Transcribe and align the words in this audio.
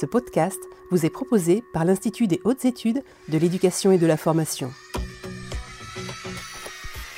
Ce 0.00 0.06
podcast 0.06 0.58
vous 0.90 1.04
est 1.04 1.10
proposé 1.10 1.62
par 1.74 1.84
l'Institut 1.84 2.26
des 2.26 2.40
hautes 2.44 2.64
études 2.64 3.02
de 3.28 3.36
l'éducation 3.36 3.92
et 3.92 3.98
de 3.98 4.06
la 4.06 4.16
formation. 4.16 4.70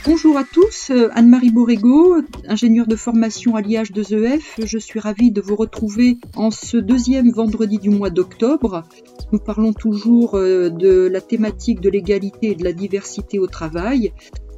Bonjour 0.04 0.36
à 0.36 0.42
tous, 0.42 0.90
euh, 0.90 1.08
Anne-Marie 1.14 1.52
Borrego, 1.52 2.16
ingénieure 2.48 2.88
de 2.88 2.96
formation 2.96 3.54
à 3.54 3.60
l'IH2EF. 3.60 4.66
Je 4.66 4.78
suis 4.78 4.98
ravie 4.98 5.30
de 5.30 5.40
vous 5.40 5.54
retrouver 5.54 6.18
en 6.34 6.50
ce 6.50 6.76
deuxième 6.76 7.30
vendredi 7.30 7.78
du 7.78 7.90
mois 7.90 8.10
d'octobre. 8.10 8.82
Nous 9.30 9.38
parlons 9.38 9.72
toujours 9.72 10.34
euh, 10.34 10.68
de 10.68 11.06
la 11.06 11.20
thématique 11.20 11.80
de 11.80 11.88
l'égalité 11.88 12.50
et 12.50 12.54
de 12.56 12.64
la 12.64 12.72
diversité 12.72 13.38
au 13.38 13.46
travail. 13.46 14.12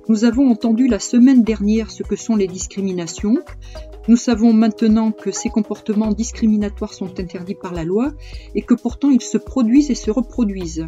Nous 0.07 0.27
avons 0.27 0.51
entendu 0.51 0.87
la 0.87 0.99
semaine 0.99 1.43
dernière 1.45 1.91
ce 1.91 2.03
que 2.03 2.15
sont 2.15 2.37
les 2.37 2.47
discriminations. 2.47 3.37
Nous 4.07 4.19
savons 4.19 4.53
maintenant 4.53 5.13
que 5.13 5.31
ces 5.31 5.49
comportements 5.49 6.13
discriminatoires 6.13 6.93
sont 6.93 7.19
interdits 7.19 7.55
par 7.55 7.73
la 7.73 7.85
loi 7.85 8.13
et 8.55 8.61
que 8.61 8.75
pourtant 8.75 9.09
ils 9.09 9.23
se 9.23 9.39
produisent 9.39 9.91
et 9.91 9.95
se 9.95 10.11
reproduisent. 10.11 10.87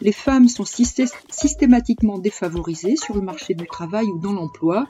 Les 0.00 0.12
femmes 0.12 0.48
sont 0.48 0.64
systématiquement 0.64 2.18
défavorisées 2.18 2.96
sur 2.96 3.14
le 3.14 3.20
marché 3.20 3.52
du 3.52 3.66
travail 3.66 4.06
ou 4.06 4.18
dans 4.18 4.32
l'emploi. 4.32 4.86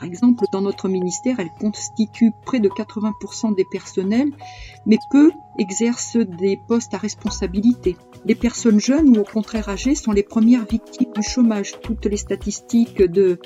Par 0.00 0.06
exemple, 0.06 0.44
dans 0.50 0.62
notre 0.62 0.88
ministère, 0.88 1.40
elles 1.40 1.52
constituent 1.60 2.32
près 2.46 2.58
de 2.58 2.70
80% 2.70 3.54
des 3.54 3.66
personnels, 3.70 4.30
mais 4.86 4.96
peu 5.10 5.30
exercent 5.58 6.16
des 6.16 6.58
postes 6.66 6.94
à 6.94 6.96
responsabilité. 6.96 7.98
Les 8.24 8.34
personnes 8.34 8.80
jeunes 8.80 9.14
ou 9.14 9.20
au 9.20 9.24
contraire 9.24 9.68
âgées 9.68 9.94
sont 9.94 10.12
les 10.12 10.22
premières 10.22 10.64
victimes 10.64 11.12
du 11.14 11.22
chômage. 11.22 11.78
Toutes 11.82 12.06
les 12.06 12.16
statistiques 12.16 13.02
de 13.02 13.40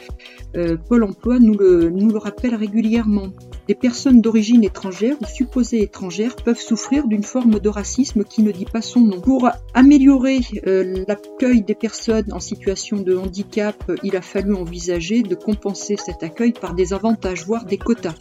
euh, 0.56 0.76
Pôle 0.76 1.02
Emploi 1.02 1.40
nous 1.40 1.54
le 1.54 2.18
rappellent 2.18 2.54
régulièrement. 2.54 3.30
Les 3.68 3.74
personnes 3.74 4.20
d'origine 4.20 4.62
étrangère 4.62 5.16
ou 5.20 5.26
supposées 5.26 5.82
étrangères 5.82 6.36
peuvent 6.36 6.60
souffrir 6.60 7.06
d'une 7.06 7.22
forme 7.22 7.60
de 7.60 7.68
racisme 7.68 8.24
qui 8.24 8.42
ne 8.42 8.52
dit 8.52 8.66
pas 8.66 8.82
son 8.82 9.00
nom. 9.00 9.20
Pour 9.20 9.48
améliorer 9.72 10.40
euh, 10.66 11.04
l'accueil 11.08 11.62
des 11.62 11.74
personnes 11.74 12.32
en 12.32 12.40
situation 12.40 12.98
de 12.98 13.16
handicap, 13.16 13.90
il 14.02 14.16
a 14.16 14.22
fallu 14.22 14.54
envisager 14.54 15.22
de 15.22 15.34
compenser 15.34 15.96
cet 15.96 16.22
accueil 16.22 16.52
par 16.52 16.74
des 16.74 16.92
avantages, 16.92 17.46
voire 17.46 17.64
des 17.64 17.78
quotas 17.78 18.14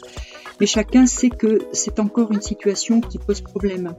mais 0.60 0.68
chacun 0.68 1.06
sait 1.06 1.30
que 1.30 1.60
c'est 1.72 2.00
encore 2.00 2.32
une 2.32 2.42
situation 2.42 3.02
qui 3.02 3.18
pose 3.18 3.42
problème. 3.42 3.96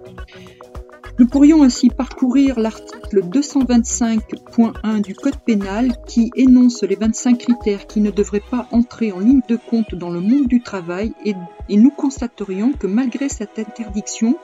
Nous 1.17 1.29
pourrions 1.29 1.63
ainsi 1.63 1.91
parcourir 1.91 2.59
l'article 2.59 3.23
225.1 3.23 5.01
du 5.01 5.15
Code 5.15 5.39
pénal 5.47 5.93
qui 6.09 6.33
énonce 6.35 6.83
les 6.83 6.97
25 6.97 7.39
critères 7.39 7.87
qui 7.87 8.01
ne 8.01 8.11
devraient 8.11 8.43
pas 8.51 8.67
entrer 8.73 9.13
en 9.13 9.21
ligne 9.21 9.43
de 9.49 9.55
compte 9.55 9.95
dans 9.95 10.11
le 10.11 10.19
monde 10.19 10.49
du 10.49 10.61
travail 10.61 11.13
et, 11.25 11.35
et 11.69 11.77
nous 11.77 11.93
constaterions 11.93 12.73
que 12.73 12.89
malgré 12.89 13.29
cette 13.29 13.61
interdiction, 13.61 14.37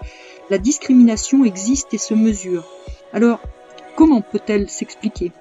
la 0.49 0.59
discrimination 0.59 1.45
existe 1.45 1.93
et 1.93 1.99
se 1.99 2.15
mesure. 2.15 2.65
Alors, 3.13 3.41
comment 3.97 4.21
peut-elle 4.21 4.69
s'expliquer? 4.69 5.33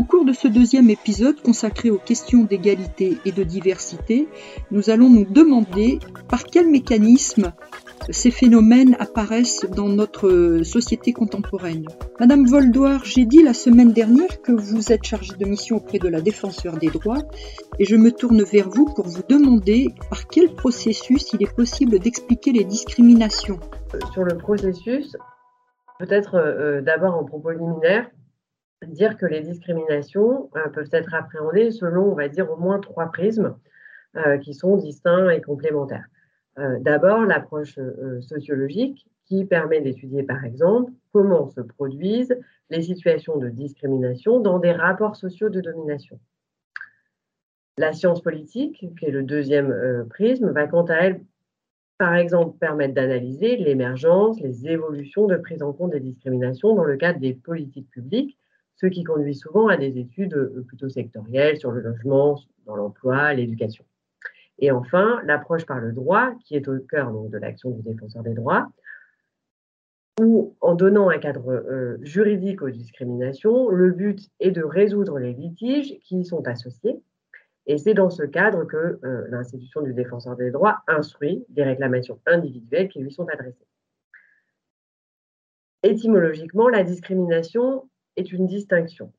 Au 0.00 0.02
cours 0.02 0.24
de 0.24 0.32
ce 0.32 0.48
deuxième 0.48 0.88
épisode 0.88 1.42
consacré 1.42 1.90
aux 1.90 1.98
questions 1.98 2.44
d'égalité 2.44 3.18
et 3.26 3.32
de 3.32 3.44
diversité, 3.44 4.28
nous 4.70 4.88
allons 4.88 5.10
nous 5.10 5.26
demander 5.26 5.98
par 6.26 6.44
quel 6.44 6.70
mécanisme 6.70 7.52
ces 8.08 8.30
phénomènes 8.30 8.96
apparaissent 8.98 9.66
dans 9.76 9.90
notre 9.90 10.62
société 10.64 11.12
contemporaine. 11.12 11.84
Madame 12.18 12.46
Voldoir, 12.46 13.04
j'ai 13.04 13.26
dit 13.26 13.42
la 13.42 13.52
semaine 13.52 13.92
dernière 13.92 14.40
que 14.40 14.52
vous 14.52 14.90
êtes 14.90 15.04
chargée 15.04 15.34
de 15.38 15.44
mission 15.44 15.76
auprès 15.76 15.98
de 15.98 16.08
la 16.08 16.22
défenseur 16.22 16.78
des 16.78 16.88
droits 16.88 17.22
et 17.78 17.84
je 17.84 17.96
me 17.96 18.10
tourne 18.10 18.42
vers 18.42 18.70
vous 18.70 18.86
pour 18.86 19.06
vous 19.06 19.22
demander 19.28 19.88
par 20.08 20.28
quel 20.28 20.54
processus 20.54 21.30
il 21.34 21.42
est 21.42 21.54
possible 21.54 21.98
d'expliquer 21.98 22.52
les 22.52 22.64
discriminations. 22.64 23.60
Sur 24.14 24.24
le 24.24 24.38
processus, 24.38 25.14
peut-être 25.98 26.36
euh, 26.36 26.80
d'abord 26.80 27.16
en 27.16 27.24
propos 27.24 27.50
liminaire, 27.50 28.08
dire 28.86 29.16
que 29.16 29.26
les 29.26 29.40
discriminations 29.40 30.50
euh, 30.56 30.68
peuvent 30.68 30.88
être 30.92 31.14
appréhendées 31.14 31.70
selon, 31.70 32.12
on 32.12 32.14
va 32.14 32.28
dire, 32.28 32.50
au 32.50 32.56
moins 32.56 32.78
trois 32.78 33.10
prismes 33.10 33.56
euh, 34.16 34.38
qui 34.38 34.54
sont 34.54 34.76
distincts 34.76 35.30
et 35.30 35.40
complémentaires. 35.40 36.06
Euh, 36.58 36.78
d'abord, 36.80 37.24
l'approche 37.24 37.78
sociologique 38.20 39.06
qui 39.26 39.44
permet 39.44 39.80
d'étudier, 39.80 40.22
par 40.22 40.44
exemple, 40.44 40.92
comment 41.12 41.46
se 41.46 41.60
produisent 41.60 42.36
les 42.70 42.82
situations 42.82 43.38
de 43.38 43.48
discrimination 43.48 44.40
dans 44.40 44.58
des 44.58 44.72
rapports 44.72 45.16
sociaux 45.16 45.48
de 45.48 45.60
domination. 45.60 46.18
La 47.78 47.92
science 47.92 48.20
politique, 48.20 48.84
qui 48.98 49.06
est 49.06 49.10
le 49.10 49.22
deuxième 49.22 50.06
prisme, 50.10 50.50
va 50.50 50.66
quant 50.66 50.84
à 50.84 50.94
elle, 50.96 51.24
par 51.98 52.16
exemple, 52.16 52.58
permettre 52.58 52.94
d'analyser 52.94 53.56
l'émergence, 53.56 54.40
les 54.40 54.66
évolutions 54.66 55.26
de 55.26 55.36
prise 55.36 55.62
en 55.62 55.72
compte 55.72 55.92
des 55.92 56.00
discriminations 56.00 56.74
dans 56.74 56.84
le 56.84 56.96
cadre 56.96 57.20
des 57.20 57.34
politiques 57.34 57.90
publiques 57.90 58.39
ce 58.80 58.86
qui 58.86 59.04
conduit 59.04 59.34
souvent 59.34 59.68
à 59.68 59.76
des 59.76 59.98
études 59.98 60.34
euh, 60.34 60.64
plutôt 60.66 60.88
sectorielles 60.88 61.58
sur 61.58 61.70
le 61.70 61.80
logement, 61.80 62.40
dans 62.64 62.76
l'emploi, 62.76 63.34
l'éducation. 63.34 63.84
Et 64.58 64.70
enfin, 64.70 65.20
l'approche 65.24 65.66
par 65.66 65.80
le 65.80 65.92
droit, 65.92 66.32
qui 66.44 66.56
est 66.56 66.66
au 66.66 66.78
cœur 66.78 67.12
donc, 67.12 67.30
de 67.30 67.36
l'action 67.36 67.70
du 67.70 67.82
défenseur 67.82 68.22
des 68.22 68.32
droits, 68.32 68.68
où 70.18 70.56
en 70.60 70.74
donnant 70.74 71.10
un 71.10 71.18
cadre 71.18 71.50
euh, 71.50 71.98
juridique 72.00 72.62
aux 72.62 72.70
discriminations, 72.70 73.68
le 73.68 73.90
but 73.90 74.30
est 74.38 74.50
de 74.50 74.62
résoudre 74.62 75.18
les 75.18 75.34
litiges 75.34 75.98
qui 76.00 76.20
y 76.20 76.24
sont 76.24 76.46
associés. 76.46 77.02
Et 77.66 77.76
c'est 77.76 77.94
dans 77.94 78.10
ce 78.10 78.22
cadre 78.22 78.64
que 78.64 78.98
euh, 79.04 79.26
l'institution 79.28 79.82
du 79.82 79.92
défenseur 79.92 80.36
des 80.36 80.50
droits 80.50 80.78
instruit 80.86 81.44
des 81.50 81.64
réclamations 81.64 82.18
individuelles 82.26 82.88
qui 82.88 83.00
lui 83.00 83.12
sont 83.12 83.28
adressées. 83.28 83.66
Étymologiquement, 85.82 86.68
la 86.68 86.82
discrimination 86.82 87.88
est 88.20 88.32
une 88.32 88.46
distinction. 88.46 89.12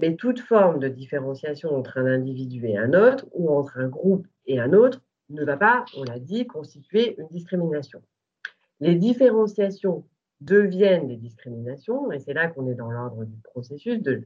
Mais 0.00 0.14
toute 0.14 0.40
forme 0.40 0.78
de 0.78 0.88
différenciation 0.88 1.74
entre 1.74 1.98
un 1.98 2.06
individu 2.06 2.66
et 2.66 2.76
un 2.76 2.92
autre, 2.92 3.26
ou 3.32 3.50
entre 3.50 3.78
un 3.78 3.88
groupe 3.88 4.26
et 4.46 4.60
un 4.60 4.72
autre, 4.74 5.00
ne 5.30 5.44
va 5.44 5.56
pas, 5.56 5.84
on 5.96 6.04
l'a 6.04 6.18
dit, 6.18 6.46
constituer 6.46 7.18
une 7.18 7.28
discrimination. 7.28 8.02
Les 8.80 8.94
différenciations 8.94 10.04
deviennent 10.40 11.08
des 11.08 11.16
discriminations, 11.16 12.12
et 12.12 12.18
c'est 12.18 12.34
là 12.34 12.48
qu'on 12.48 12.68
est 12.68 12.74
dans 12.74 12.90
l'ordre 12.90 13.24
du 13.24 13.36
processus, 13.42 14.02
de, 14.02 14.22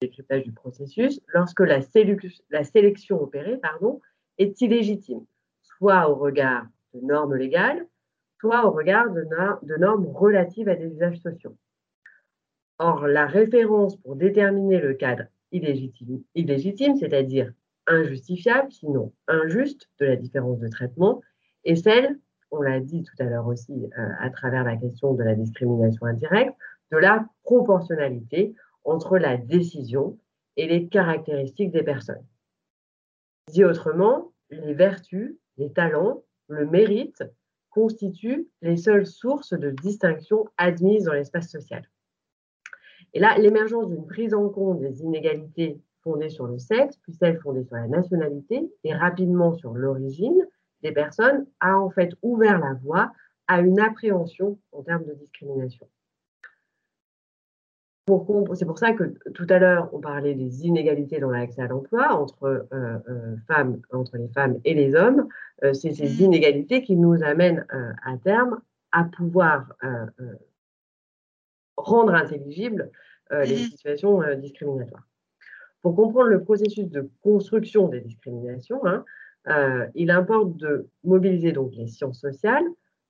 décryptage 0.00 0.44
du 0.44 0.52
processus, 0.52 1.20
lorsque 1.34 1.60
la, 1.60 1.82
sélection 2.62 3.20
opérée 3.20 3.56
pardon, 3.56 4.00
est 4.38 4.60
illégitime, 4.60 5.24
soit 5.62 6.08
au 6.08 6.14
regard 6.14 6.66
de 6.94 7.00
normes 7.00 7.34
légales, 7.34 7.86
soit 8.38 8.66
au 8.66 8.70
regard 8.70 9.10
de, 9.10 9.26
de 9.62 9.76
normes 9.76 10.06
relatives 10.06 10.68
à 10.68 10.76
des 10.76 10.86
usages 10.86 11.18
sociaux. 11.18 11.56
Or, 12.78 13.06
la 13.06 13.26
référence 13.26 13.96
pour 13.96 14.16
déterminer 14.16 14.80
le 14.80 14.94
cadre 14.94 15.24
illégitime, 15.52 16.96
c'est-à-dire 16.96 17.52
injustifiable, 17.86 18.70
sinon 18.70 19.12
injuste, 19.28 19.88
de 20.00 20.06
la 20.06 20.16
différence 20.16 20.58
de 20.58 20.68
traitement, 20.68 21.22
est 21.64 21.76
celle, 21.76 22.18
on 22.50 22.60
l'a 22.60 22.80
dit 22.80 23.02
tout 23.02 23.14
à 23.18 23.24
l'heure 23.24 23.46
aussi 23.46 23.72
euh, 23.98 24.08
à 24.20 24.30
travers 24.30 24.64
la 24.64 24.76
question 24.76 25.14
de 25.14 25.22
la 25.22 25.34
discrimination 25.34 26.06
indirecte, 26.06 26.54
de 26.92 26.98
la 26.98 27.26
proportionnalité 27.42 28.54
entre 28.84 29.18
la 29.18 29.36
décision 29.36 30.18
et 30.56 30.66
les 30.66 30.88
caractéristiques 30.88 31.72
des 31.72 31.82
personnes. 31.82 32.24
Dit 33.48 33.64
autrement, 33.64 34.32
les 34.50 34.74
vertus, 34.74 35.36
les 35.56 35.72
talents, 35.72 36.22
le 36.48 36.66
mérite 36.66 37.24
constituent 37.70 38.48
les 38.62 38.76
seules 38.76 39.06
sources 39.06 39.52
de 39.52 39.70
distinction 39.70 40.46
admises 40.56 41.04
dans 41.04 41.12
l'espace 41.12 41.50
social. 41.50 41.88
Et 43.16 43.18
là, 43.18 43.38
l'émergence 43.38 43.88
d'une 43.88 44.04
prise 44.04 44.34
en 44.34 44.50
compte 44.50 44.78
des 44.78 45.00
inégalités 45.00 45.80
fondées 46.02 46.28
sur 46.28 46.46
le 46.46 46.58
sexe, 46.58 46.98
puis 46.98 47.14
celle 47.14 47.40
fondée 47.40 47.64
sur 47.64 47.76
la 47.76 47.88
nationalité 47.88 48.70
et 48.84 48.92
rapidement 48.92 49.54
sur 49.54 49.72
l'origine 49.72 50.46
des 50.82 50.92
personnes, 50.92 51.46
a 51.60 51.78
en 51.78 51.88
fait 51.88 52.12
ouvert 52.20 52.58
la 52.58 52.74
voie 52.74 53.10
à 53.48 53.62
une 53.62 53.80
appréhension 53.80 54.58
en 54.70 54.82
termes 54.82 55.06
de 55.06 55.14
discrimination. 55.14 55.88
C'est 58.54 58.66
pour 58.66 58.78
ça 58.78 58.92
que 58.92 59.04
tout 59.30 59.46
à 59.48 59.58
l'heure, 59.58 59.88
on 59.94 60.00
parlait 60.00 60.34
des 60.34 60.66
inégalités 60.66 61.18
dans 61.18 61.30
l'accès 61.30 61.62
à 61.62 61.68
l'emploi 61.68 62.12
entre, 62.12 62.44
euh, 62.44 62.98
euh, 63.08 63.36
femmes, 63.48 63.80
entre 63.94 64.18
les 64.18 64.28
femmes 64.28 64.60
et 64.66 64.74
les 64.74 64.94
hommes. 64.94 65.26
Euh, 65.64 65.72
c'est 65.72 65.94
ces 65.94 66.04
mmh. 66.04 66.26
inégalités 66.26 66.82
qui 66.82 66.96
nous 66.96 67.22
amènent 67.22 67.64
à 67.70 68.18
terme 68.18 68.60
à 68.92 69.04
pouvoir 69.04 69.74
rendre 71.76 72.14
intelligibles 72.14 72.90
euh, 73.32 73.44
les 73.44 73.56
mmh 73.56 73.70
situations 73.70 74.22
euh, 74.22 74.34
discriminatoires. 74.34 75.06
Pour 75.82 75.96
comprendre 75.96 76.28
le 76.28 76.42
processus 76.42 76.88
de 76.88 77.10
construction 77.22 77.88
des 77.88 78.00
discriminations, 78.00 78.84
hein, 78.86 79.04
euh, 79.48 79.86
il 79.94 80.10
importe 80.10 80.56
de 80.56 80.88
mobiliser 81.04 81.52
donc 81.52 81.72
les 81.74 81.86
sciences 81.86 82.20
sociales 82.20 82.64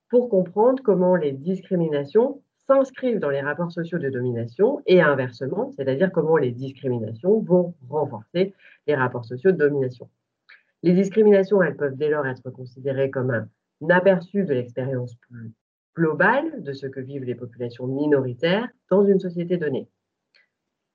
pour 0.09 0.29
comprendre 0.29 0.81
comment 0.83 1.15
les 1.15 1.31
discriminations 1.31 2.41
s'inscrivent 2.67 3.19
dans 3.19 3.29
les 3.29 3.41
rapports 3.41 3.71
sociaux 3.71 3.97
de 3.97 4.09
domination 4.09 4.81
et 4.85 5.01
inversement, 5.01 5.71
c'est-à-dire 5.75 6.11
comment 6.11 6.37
les 6.37 6.51
discriminations 6.51 7.39
vont 7.39 7.73
renforcer 7.89 8.53
les 8.87 8.95
rapports 8.95 9.25
sociaux 9.25 9.51
de 9.51 9.57
domination. 9.57 10.09
Les 10.83 10.93
discriminations, 10.93 11.61
elles 11.61 11.77
peuvent 11.77 11.95
dès 11.95 12.09
lors 12.09 12.27
être 12.27 12.49
considérées 12.51 13.09
comme 13.09 13.31
un 13.31 13.89
aperçu 13.89 14.43
de 14.43 14.53
l'expérience 14.53 15.15
plus 15.15 15.53
globale 15.95 16.61
de 16.61 16.73
ce 16.73 16.85
que 16.85 16.99
vivent 16.99 17.23
les 17.23 17.35
populations 17.35 17.87
minoritaires 17.87 18.67
dans 18.91 19.03
une 19.03 19.19
société 19.19 19.57
donnée. 19.57 19.89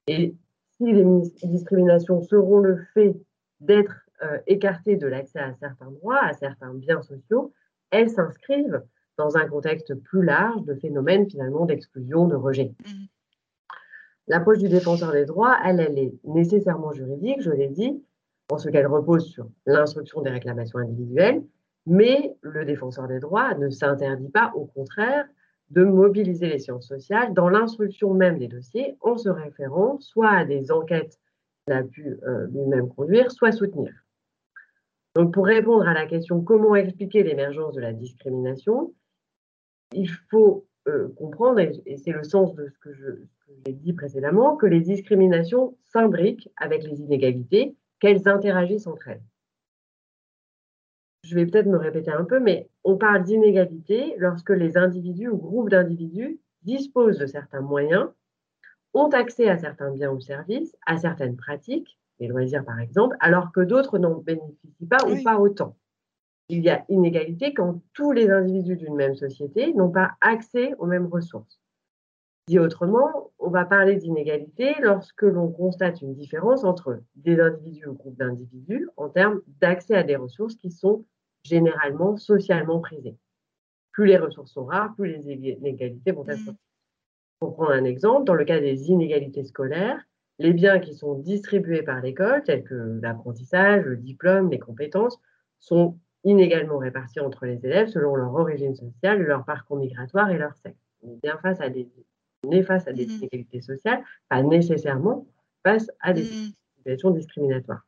Et 0.07 0.35
si 0.77 0.93
les 0.93 1.05
discriminations 1.45 2.23
seront 2.23 2.59
le 2.59 2.79
fait 2.95 3.15
d'être 3.61 3.95
euh, 4.23 4.39
écartées 4.47 4.97
de 4.97 5.07
l'accès 5.07 5.39
à 5.39 5.55
certains 5.55 5.91
droits, 5.91 6.23
à 6.23 6.33
certains 6.33 6.75
biens 6.75 7.03
sociaux, 7.03 7.53
elles 7.91 8.11
s'inscrivent 8.11 8.83
dans 9.19 9.37
un 9.37 9.47
contexte 9.47 9.95
plus 9.95 10.25
large 10.25 10.65
de 10.65 10.75
phénomènes 10.75 11.29
finalement 11.29 11.67
d'exclusion, 11.67 12.27
de 12.27 12.35
rejet. 12.35 12.73
Mmh. 12.85 13.05
L'approche 14.29 14.59
du 14.59 14.69
défenseur 14.69 15.13
des 15.13 15.25
droits, 15.25 15.59
elle, 15.65 15.81
elle 15.81 15.99
est 15.99 16.15
nécessairement 16.25 16.93
juridique, 16.93 17.43
je 17.43 17.51
l'ai 17.51 17.69
dit, 17.69 18.03
en 18.51 18.59
ce 18.59 18.69
qu'elle 18.69 18.87
repose 18.87 19.27
sur 19.27 19.49
l'instruction 19.67 20.23
des 20.23 20.31
réclamations 20.31 20.79
individuelles, 20.79 21.43
mais 21.87 22.37
le 22.43 22.65
défenseur 22.65 23.09
des 23.09 23.19
droits 23.19 23.55
ne 23.55 23.71
s'interdit 23.71 24.29
pas, 24.29 24.53
au 24.55 24.67
contraire, 24.67 25.27
de 25.73 25.85
mobiliser 25.85 26.49
les 26.49 26.59
sciences 26.59 26.87
sociales 26.87 27.33
dans 27.33 27.49
l'instruction 27.49 28.13
même 28.13 28.39
des 28.39 28.49
dossiers 28.49 28.97
en 29.01 29.17
se 29.17 29.31
référant 29.31 29.99
soit 30.01 30.31
à 30.31 30.45
des 30.45 30.71
enquêtes 30.71 31.19
qu'il 31.65 31.75
a 31.75 31.83
pu 31.83 32.19
euh, 32.27 32.47
lui-même 32.49 32.89
conduire, 32.89 33.31
soit 33.31 33.53
soutenir. 33.53 33.93
Donc 35.15 35.33
pour 35.33 35.47
répondre 35.47 35.87
à 35.87 35.95
la 35.95 36.07
question 36.07 36.43
comment 36.43 36.75
expliquer 36.75 37.23
l'émergence 37.23 37.75
de 37.75 37.81
la 37.81 37.93
discrimination, 37.93 38.95
il 39.95 40.11
faut 40.31 40.67
euh, 40.89 41.09
comprendre, 41.17 41.61
et, 41.61 41.97
c'est 41.97 42.13
le 42.13 42.25
sens 42.25 42.55
de 42.55 42.69
ce 42.69 42.79
que 42.79 42.93
j'ai 43.65 43.73
dit 43.73 43.93
précédemment, 43.95 44.57
que 44.57 44.67
les 44.67 44.81
discriminations 44.81 45.77
s'imbriquent 45.85 46.51
avec 46.57 46.83
les 46.83 47.01
inégalités, 47.01 47.77
qu'elles 47.99 48.29
interagissent 48.29 48.87
entre 48.87 49.09
elles 49.09 49.23
je 51.25 51.35
vais 51.35 51.47
peut-être 51.47 51.67
me 51.67 51.79
répéter 51.79 52.11
un 52.11 52.25
peu, 52.25 52.41
mais 52.41 52.69
on 52.85 52.97
parle 52.97 53.23
d'inégalité 53.23 54.15
lorsque 54.19 54.51
les 54.51 54.77
individus 54.77 55.29
ou 55.29 55.37
groupes 55.37 55.71
d'individus 55.71 56.41
disposent 56.63 57.19
de 57.19 57.27
certains 57.27 57.61
moyens, 57.61 58.09
ont 58.95 59.09
accès 59.09 59.49
à 59.49 59.59
certains 59.59 59.91
biens 59.91 60.11
ou 60.11 60.21
services, 60.21 60.77
à 60.87 60.99
certaines 60.99 61.37
pratiques, 61.37 61.99
les 62.21 62.29
loisirs 62.29 62.65
par 62.65 62.79
exemple, 62.79 63.17
alors 63.21 63.53
que 63.53 63.61
d'autres 63.61 63.99
n'en 63.99 64.17
bénéficient 64.17 64.87
pas 64.89 65.05
ou 65.09 65.23
pas 65.23 65.39
autant. 65.39 65.77
Il 66.49 66.63
y 66.63 66.71
a 66.71 66.85
inégalité 66.89 67.55
quand 67.55 67.81
tous 67.95 68.13
les 68.13 68.31
individus 68.31 68.77
d'une 68.77 68.95
même 68.95 69.15
société 69.15 69.73
n'ont 69.75 69.91
pas 69.91 70.13
accès 70.21 70.75
aux 70.79 70.87
mêmes 70.87 71.07
ressources. 71.07 71.61
Dit 72.49 72.59
autrement, 72.59 73.31
on 73.39 73.51
va 73.51 73.65
parler 73.65 73.97
d'inégalité 73.97 74.75
lorsque 74.81 75.23
l'on 75.23 75.51
constate 75.51 76.03
une 76.03 76.15
différence 76.15 76.65
entre 76.65 77.01
des 77.15 77.39
individus 77.39 77.87
ou 77.87 77.95
groupes 77.95 78.19
d'individus 78.19 78.89
en 78.97 79.09
termes 79.09 79.41
d'accès 79.61 79.95
à 79.95 80.03
des 80.03 80.17
ressources 80.17 80.57
qui 80.57 80.73
sont 80.73 81.05
généralement 81.45 82.17
socialement 82.17 82.81
prisées. 82.81 83.17
Plus 83.93 84.07
les 84.07 84.17
ressources 84.17 84.53
sont 84.53 84.65
rares, 84.65 84.95
plus 84.97 85.09
les 85.09 85.33
inégalités 85.33 86.11
vont 86.11 86.27
être. 86.27 86.51
Mmh. 86.51 86.57
Pour 87.39 87.55
prendre 87.55 87.73
un 87.73 87.85
exemple, 87.85 88.25
dans 88.25 88.35
le 88.35 88.45
cas 88.45 88.61
des 88.61 88.91
inégalités 88.91 89.45
scolaires, 89.45 90.01
les 90.39 90.53
biens 90.53 90.81
qui 90.81 90.95
sont 90.95 91.15
distribués 91.15 91.83
par 91.83 92.01
l'école, 92.01 92.43
tels 92.45 92.65
que 92.65 92.99
l'apprentissage, 93.03 93.85
le 93.85 93.97
diplôme, 93.97 94.51
les 94.51 94.59
compétences, 94.59 95.21
sont 95.61 95.99
inégalement 96.25 96.79
répartis 96.79 97.21
entre 97.21 97.47
les 97.47 97.65
élèves 97.65 97.89
selon 97.89 98.17
leur 98.17 98.35
origine 98.35 98.75
sociale, 98.75 99.23
leur 99.23 99.45
parcours 99.45 99.77
migratoire 99.77 100.31
et 100.31 100.39
leur 100.39 100.57
sexe. 100.57 100.79
On 101.03 101.13
est 101.13 101.21
bien 101.23 101.39
face 101.39 101.61
à 101.61 101.69
des, 101.69 101.89
face 102.63 102.87
à 102.87 102.93
des 102.93 103.07
mmh. 103.07 103.11
inégalités 103.11 103.61
sociales, 103.61 104.03
pas 104.29 104.43
nécessairement 104.43 105.27
face 105.63 105.91
à 106.01 106.13
des 106.13 106.23
mmh. 106.23 106.53
situations 106.77 107.11
discriminatoires. 107.11 107.87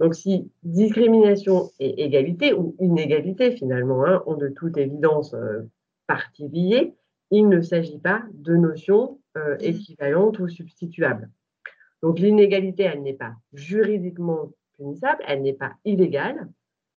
Donc 0.00 0.14
si 0.14 0.50
discrimination 0.62 1.70
et 1.78 2.04
égalité, 2.04 2.52
ou 2.54 2.74
inégalité 2.80 3.52
finalement, 3.52 4.04
hein, 4.04 4.22
ont 4.26 4.36
de 4.36 4.48
toute 4.48 4.76
évidence 4.76 5.34
euh, 5.34 5.62
partie 6.06 6.48
liée, 6.48 6.94
il 7.30 7.48
ne 7.48 7.60
s'agit 7.60 7.98
pas 7.98 8.22
de 8.32 8.56
notions 8.56 9.20
euh, 9.36 9.56
mmh. 9.56 9.62
équivalentes 9.62 10.38
ou 10.38 10.48
substituables. 10.48 11.30
Donc 12.02 12.18
l'inégalité, 12.18 12.84
elle 12.84 13.02
n'est 13.02 13.14
pas 13.14 13.34
juridiquement 13.52 14.50
punissable, 14.76 15.22
elle 15.26 15.42
n'est 15.42 15.52
pas 15.52 15.72
illégale, 15.84 16.48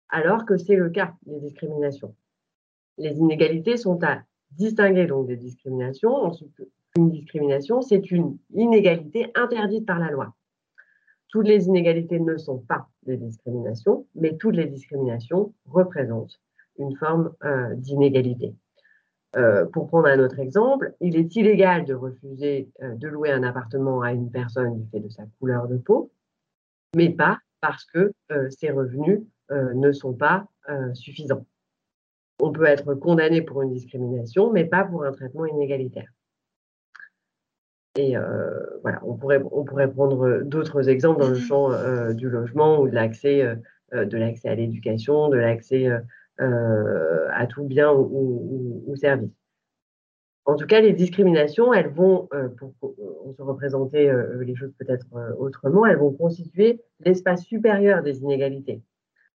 alors 0.09 0.47
que 0.47 0.57
c'est 0.57 0.77
le 0.77 0.91
cas 0.91 1.15
des 1.27 1.41
discriminations. 1.41 2.15
Les 2.97 3.17
inégalités 3.19 3.77
sont 3.77 4.03
à 4.03 4.23
distinguer 4.57 5.07
donc 5.07 5.27
des 5.27 5.37
discriminations. 5.37 6.15
Ensuite, 6.15 6.63
une 6.97 7.11
discrimination, 7.11 7.83
c'est 7.83 8.11
une 8.11 8.39
inégalité 8.55 9.31
interdite 9.35 9.87
par 9.87 9.99
la 9.99 10.11
loi. 10.11 10.35
Toutes 11.29 11.49
les 11.49 11.67
inégalités 11.67 12.21
ne 12.21 12.37
sont 12.37 12.59
pas 12.59 12.89
des 13.03 13.17
discriminations, 13.17 14.07
mais 14.15 14.37
toutes 14.37 14.55
les 14.55 14.67
discriminations 14.67 15.53
représentent 15.67 16.41
une 16.79 16.95
forme 16.97 17.33
euh, 17.45 17.75
d'inégalité. 17.75 18.55
Euh, 19.37 19.65
pour 19.67 19.89
prendre 19.89 20.07
un 20.07 20.21
autre 20.21 20.39
exemple, 20.39 20.95
il 21.01 21.17
est 21.17 21.35
illégal 21.35 21.85
de 21.85 21.95
refuser 21.95 22.71
euh, 22.83 22.95
de 22.95 23.09
louer 23.09 23.33
un 23.33 23.43
appartement 23.43 24.03
à 24.03 24.13
une 24.13 24.31
personne 24.31 24.81
du 24.81 24.89
fait 24.91 25.01
de 25.01 25.09
sa 25.09 25.25
couleur 25.41 25.67
de 25.67 25.77
peau, 25.77 26.13
mais 26.95 27.11
pas 27.11 27.39
parce 27.61 27.85
que 27.85 28.13
ses 28.51 28.71
revenus 28.71 29.21
ne 29.51 29.91
sont 29.91 30.13
pas 30.13 30.47
suffisants. 30.93 31.47
On 32.45 32.53
peut 32.53 32.67
être 32.67 32.93
condamné 32.93 33.41
pour 33.41 33.63
une 33.63 33.73
discrimination, 33.73 34.53
mais 34.53 34.67
pas 34.67 34.85
pour 34.85 35.03
un 35.03 35.13
traitement 35.13 35.47
inégalitaire. 35.47 36.13
Et 37.97 38.19
euh, 38.19 38.51
voilà, 38.83 39.01
on 39.03 39.15
pourrait, 39.15 39.41
on 39.51 39.65
pourrait 39.65 39.91
prendre 39.91 40.43
d'autres 40.43 40.91
exemples 40.91 41.23
dans 41.23 41.31
le 41.31 41.37
mmh 41.37 41.49
champ 41.49 41.73
euh, 41.73 42.13
du 42.13 42.29
logement 42.29 42.83
ou 42.83 42.89
de 42.91 42.95
l'accès, 42.95 43.41
euh, 43.95 44.05
de 44.05 44.19
l'accès 44.19 44.51
à 44.51 44.55
l'éducation, 44.57 45.31
de 45.31 45.39
l'accès 45.39 45.89
à 46.39 47.47
tout 47.47 47.65
bien 47.65 47.91
ou, 47.91 48.83
ou, 48.89 48.95
service. 48.97 49.33
En 50.45 50.57
tout 50.57 50.67
cas, 50.67 50.83
les 50.83 50.93
discriminations, 50.93 51.73
elles 51.73 51.89
vont, 51.89 52.29
pour, 52.59 52.75
on 53.25 53.33
se 53.33 53.41
représenter 53.41 54.13
les 54.41 54.55
choses 54.55 54.75
peut-être 54.79 55.07
autrement, 55.39 55.87
elles 55.87 55.97
vont 55.97 56.13
constituer 56.13 56.83
l'espace 57.01 57.45
supérieur 57.45 58.03
des 58.03 58.19
inégalités 58.19 58.83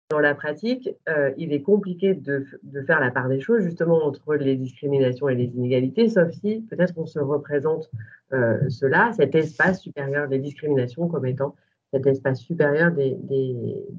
dans 0.09 0.19
la 0.19 0.33
pratique, 0.33 0.89
euh, 1.07 1.31
il 1.37 1.53
est 1.53 1.61
compliqué 1.61 2.15
de, 2.15 2.43
faire 2.87 2.99
la 2.99 3.11
part 3.11 3.29
des 3.29 3.39
choses 3.39 3.61
justement 3.61 4.03
entre 4.03 4.35
les 4.35 4.55
discriminations 4.55 5.29
et 5.29 5.35
les 5.35 5.45
inégalités, 5.45 6.09
sauf 6.09 6.31
si 6.31 6.61
peut-être 6.61 6.95
on 6.97 7.05
se 7.05 7.19
représente 7.19 7.91
euh, 8.33 8.57
cela, 8.69 9.11
cet 9.13 9.35
espace 9.35 9.81
supérieur 9.81 10.27
des 10.27 10.39
discriminations 10.39 11.07
comme 11.07 11.27
étant 11.27 11.55
cet 11.93 12.07
espace 12.07 12.39
supérieur 12.39 12.91
des, 12.91 13.17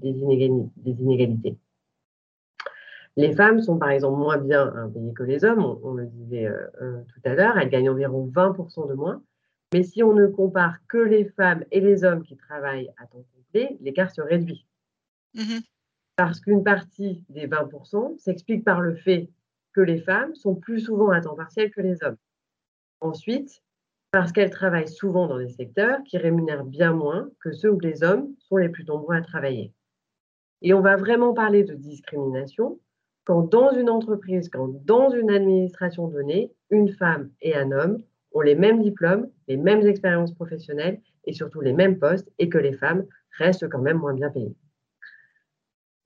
inégalités. 0.03 1.57
Les 3.17 3.33
femmes 3.33 3.61
sont 3.61 3.79
par 3.79 3.91
exemple 3.91 4.19
moins 4.19 4.39
bien 4.39 4.91
payées 4.93 5.13
que 5.13 5.23
les 5.23 5.45
hommes, 5.45 5.65
on, 5.83 5.95
le 5.95 6.07
disait 6.07 6.47
euh, 6.47 7.03
tout 7.15 7.21
à 7.25 7.35
l'heure, 7.35 7.57
elles 7.59 7.71
gagnent 7.71 7.91
environ 7.91 8.31
20% 8.35 8.89
de 8.89 8.95
moins. 8.95 9.23
Mais 9.73 9.85
si 9.85 10.03
on 10.03 10.13
ne 10.13 10.27
compare 10.27 10.79
que 10.89 10.99
les 10.99 11.25
femmes 11.25 11.65
et 11.71 11.81
les 11.81 12.03
hommes 12.03 12.23
qui 12.23 12.37
travaillent 12.37 12.91
à 12.99 13.07
temps 13.07 13.25
complet, 13.35 13.77
l'écart 13.81 14.11
se 14.11 14.21
réduit. 14.21 14.67
Mmh 15.35 15.61
parce 16.21 16.39
qu'une 16.39 16.63
partie 16.63 17.25
des 17.31 17.49
20% 17.49 18.19
s'explique 18.19 18.63
par 18.63 18.83
le 18.83 18.95
fait 18.95 19.31
que 19.73 19.81
les 19.81 20.03
femmes 20.03 20.35
sont 20.35 20.55
plus 20.55 20.81
souvent 20.81 21.09
à 21.09 21.23
temps 21.23 21.35
partiel 21.35 21.71
que 21.71 21.81
les 21.81 22.03
hommes. 22.03 22.19
Ensuite, 23.01 23.63
parce 24.11 24.31
qu'elles 24.31 24.51
travaillent 24.51 24.87
souvent 24.87 25.29
dans 25.29 25.39
des 25.39 25.49
secteurs 25.49 25.97
qui 26.05 26.19
rémunèrent 26.19 26.67
bien 26.67 26.93
moins 26.93 27.31
que 27.43 27.53
ceux 27.53 27.71
où 27.71 27.81
les 27.81 28.03
hommes 28.03 28.35
sont 28.39 28.59
les 28.59 28.69
plus 28.69 28.85
nombreux 28.85 29.17
à 29.17 29.23
travailler. 29.23 29.73
Et 30.61 30.75
on 30.75 30.83
va 30.83 30.97
vraiment 30.97 31.33
parler 31.33 31.65
de 31.65 31.73
discrimination 31.73 32.79
quand 33.25 33.41
dans 33.41 33.73
une 33.73 33.89
entreprise, 33.89 34.51
quand 34.51 34.69
dans 34.85 35.09
une 35.09 35.31
administration 35.31 36.07
donnée, 36.09 36.53
une 36.69 36.91
femme 36.91 37.31
et 37.41 37.57
un 37.57 37.73
homme 37.73 37.97
ont 38.33 38.43
les 38.43 38.57
mêmes 38.57 38.83
diplômes, 38.83 39.31
les 39.49 39.57
mêmes 39.57 39.87
expériences 39.87 40.35
professionnelles 40.35 41.01
et 41.25 41.33
surtout 41.33 41.63
les 41.63 41.73
mêmes 41.73 41.99
postes 41.99 42.31
et 42.39 42.51
que 42.51 42.59
les 42.59 42.75
femmes 42.75 43.07
restent 43.39 43.71
quand 43.71 43.81
même 43.81 43.97
moins 43.97 44.13
bien 44.13 44.29
payées. 44.29 44.55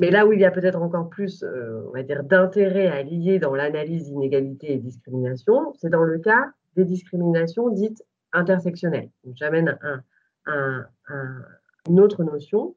Mais 0.00 0.10
là 0.10 0.26
où 0.26 0.32
il 0.32 0.40
y 0.40 0.44
a 0.44 0.50
peut-être 0.50 0.80
encore 0.80 1.08
plus, 1.08 1.44
euh, 1.44 1.84
on 1.88 1.92
va 1.92 2.02
dire, 2.02 2.24
d'intérêt 2.24 2.88
à 2.88 3.02
lier 3.02 3.38
dans 3.38 3.54
l'analyse 3.54 4.04
d'inégalité 4.04 4.72
et 4.72 4.78
discrimination, 4.78 5.72
c'est 5.76 5.90
dans 5.90 6.02
le 6.02 6.18
cas 6.18 6.50
des 6.74 6.84
discriminations 6.84 7.68
dites 7.68 8.04
intersectionnelles. 8.32 9.10
J'amène 9.34 9.78
une 10.46 12.00
autre 12.00 12.24
notion. 12.24 12.74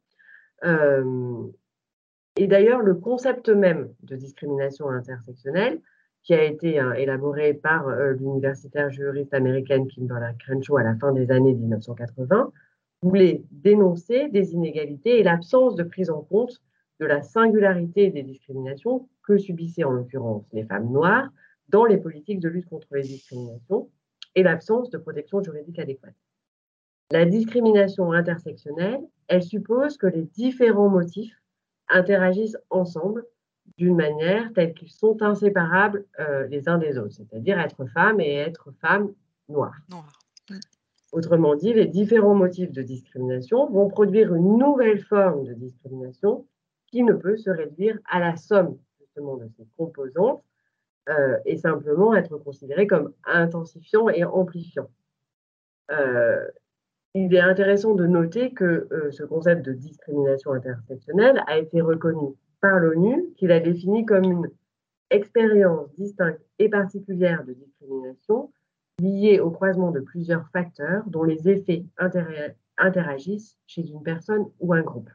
Euh, 0.64 1.44
et 2.36 2.46
d'ailleurs, 2.46 2.82
le 2.82 2.94
concept 2.94 3.50
même 3.50 3.90
de 4.04 4.16
discrimination 4.16 4.90
intersectionnelle, 4.90 5.82
qui 6.22 6.36
a 6.36 6.44
été 6.44 6.80
euh, 6.80 6.94
élaboré 6.94 7.56
par 7.56 7.90
l'universitaire 7.90 8.92
juriste 8.92 9.34
américaine 9.34 9.88
Kimberly 9.88 10.38
Crenshaw 10.38 10.78
à 10.78 10.84
la 10.84 10.96
fin 10.98 11.14
des 11.14 11.32
années 11.32 11.56
1980, 11.56 12.52
voulait 13.02 13.42
dénoncer 13.50 14.28
des 14.30 14.54
inégalités 14.54 15.20
et 15.20 15.24
l'absence 15.24 15.76
de 15.76 15.84
prise 15.84 16.12
en 16.12 16.22
compte 16.22 16.62
de 17.00 17.06
la 17.06 17.22
singularité 17.22 18.10
des 18.10 18.24
discriminations 18.24 19.08
que 19.24 19.38
subissaient 19.38 19.84
en 19.84 19.92
l'occurrence 19.92 20.46
les 20.54 20.64
femmes 20.64 20.92
noires 20.92 21.30
dans 21.70 21.86
les 21.86 21.98
politiques 21.98 22.40
de 22.40 22.50
lutte 22.50 22.68
contre 22.68 22.88
les 22.92 23.04
discriminations 23.04 23.90
et 24.36 24.44
l'absence 24.44 24.90
de 24.90 24.98
protection 24.98 25.42
juridique 25.42 25.80
adéquate. 25.80 26.16
La 27.12 27.26
discrimination 27.26 28.12
intersectionnelle, 28.12 29.02
elle 29.28 29.44
suppose 29.44 29.98
que 29.98 30.08
les 30.08 30.24
différents 30.24 30.90
motifs 30.90 31.42
interagissent 31.90 32.58
ensemble 32.70 33.26
d'une 33.78 33.96
manière 33.96 34.52
telle 34.54 34.74
qu'ils 34.74 34.92
sont 34.92 35.22
inséparables 35.22 36.06
euh, 36.20 36.48
les 36.48 36.68
uns 36.68 36.78
des 36.78 36.98
autres, 36.98 37.14
c'est-à-dire 37.14 37.60
être 37.60 37.86
femme 37.86 38.20
et 38.20 38.34
être 38.34 38.72
femme 38.82 39.14
noire. 39.50 39.76
Autrement 41.12 41.56
dit, 41.56 41.74
les 41.74 41.88
différents 41.88 42.36
motifs 42.36 42.72
de 42.72 42.82
discrimination 42.82 43.70
vont 43.70 43.88
produire 43.88 44.34
une 44.34 44.58
nouvelle 44.58 45.00
forme 45.00 45.46
de 45.46 45.54
discrimination 45.54 46.46
qui 46.88 47.04
ne 47.04 47.14
peut 47.14 47.38
se 47.38 47.50
réduire 47.50 48.00
à 48.10 48.20
la 48.20 48.36
somme 48.36 48.78
justement 49.00 49.38
de 49.38 49.48
ces 49.58 49.66
composantes 49.78 50.44
euh, 51.10 51.38
et 51.46 51.58
simplement 51.58 52.14
être 52.16 52.38
considérée 52.38 52.88
comme 52.88 53.14
intensifiant 53.26 54.10
et 54.10 54.24
amplifiant. 54.24 54.90
Euh, 55.92 56.46
il 57.14 57.34
est 57.34 57.40
intéressant 57.40 57.96
de 57.96 58.06
noter 58.06 58.54
que 58.54 58.88
ce 59.12 59.24
concept 59.24 59.66
de 59.66 59.74
discrimination 59.74 60.52
intersectionnelle 60.52 61.42
a 61.48 61.58
été 61.58 61.82
reconnu 61.82 62.36
par 62.62 62.80
l'ONU 62.80 63.34
qu'il 63.38 63.52
a 63.52 63.60
défini 63.60 64.06
comme 64.06 64.26
une 64.26 64.52
expérience 65.10 65.94
distincte 65.96 66.42
et 66.60 66.70
particulière 66.70 67.44
de 67.46 67.54
discrimination 67.54 68.52
liée 69.00 69.40
au 69.40 69.52
croisement 69.52 69.92
de 69.92 70.00
plusieurs 70.00 70.50
facteurs 70.50 71.04
dont 71.08 71.24
les 71.24 71.48
effets 71.50 71.86
interagissent 72.78 73.58
chez 73.68 73.88
une 73.88 74.02
personne 74.02 74.46
ou 74.60 74.74
un 74.74 74.82
groupe. 74.82 75.10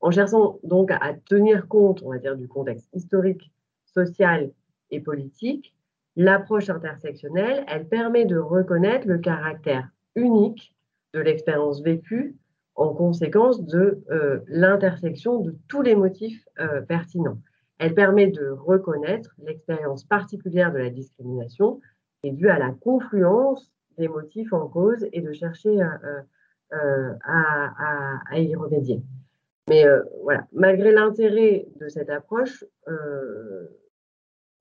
En 0.00 0.10
cherchant 0.10 0.58
donc 0.62 0.90
à 0.90 1.14
tenir 1.26 1.68
compte, 1.68 2.02
on 2.02 2.10
va 2.10 2.34
du 2.34 2.48
contexte 2.48 2.88
historique, 2.94 3.52
social 3.84 4.50
et 4.90 5.00
politique, 5.00 5.74
l'approche 6.16 6.70
intersectionnelle, 6.70 7.64
elle 7.68 7.88
permet 7.88 8.24
de 8.24 8.38
reconnaître 8.38 9.06
le 9.06 9.18
caractère 9.18 9.88
unique 10.14 10.74
de 11.12 11.20
l'expérience 11.20 11.82
vécue 11.82 12.36
en 12.76 12.94
conséquence 12.94 13.64
de 13.64 14.02
euh, 14.10 14.40
l'intersection 14.48 15.40
de 15.40 15.54
tous 15.68 15.82
les 15.82 15.94
motifs 15.94 16.42
euh, 16.60 16.80
pertinents. 16.80 17.38
Elle 17.78 17.94
permet 17.94 18.28
de 18.28 18.48
reconnaître 18.48 19.34
l'expérience 19.42 20.04
particulière 20.04 20.72
de 20.72 20.78
la 20.78 20.90
discrimination 20.90 21.80
qui 22.22 22.30
est 22.30 22.32
due 22.32 22.48
à 22.48 22.58
la 22.58 22.72
confluence 22.72 23.70
des 23.98 24.08
motifs 24.08 24.52
en 24.52 24.66
cause 24.68 25.06
et 25.12 25.20
de 25.20 25.32
chercher 25.32 25.80
euh, 26.72 27.12
à, 27.24 28.38
y 28.38 28.54
remédier. 28.54 29.02
Mais 29.70 29.84
voilà, 30.24 30.48
malgré 30.52 30.90
l'intérêt 30.90 31.68
de 31.80 31.88
cette 31.88 32.10
approche, 32.10 32.64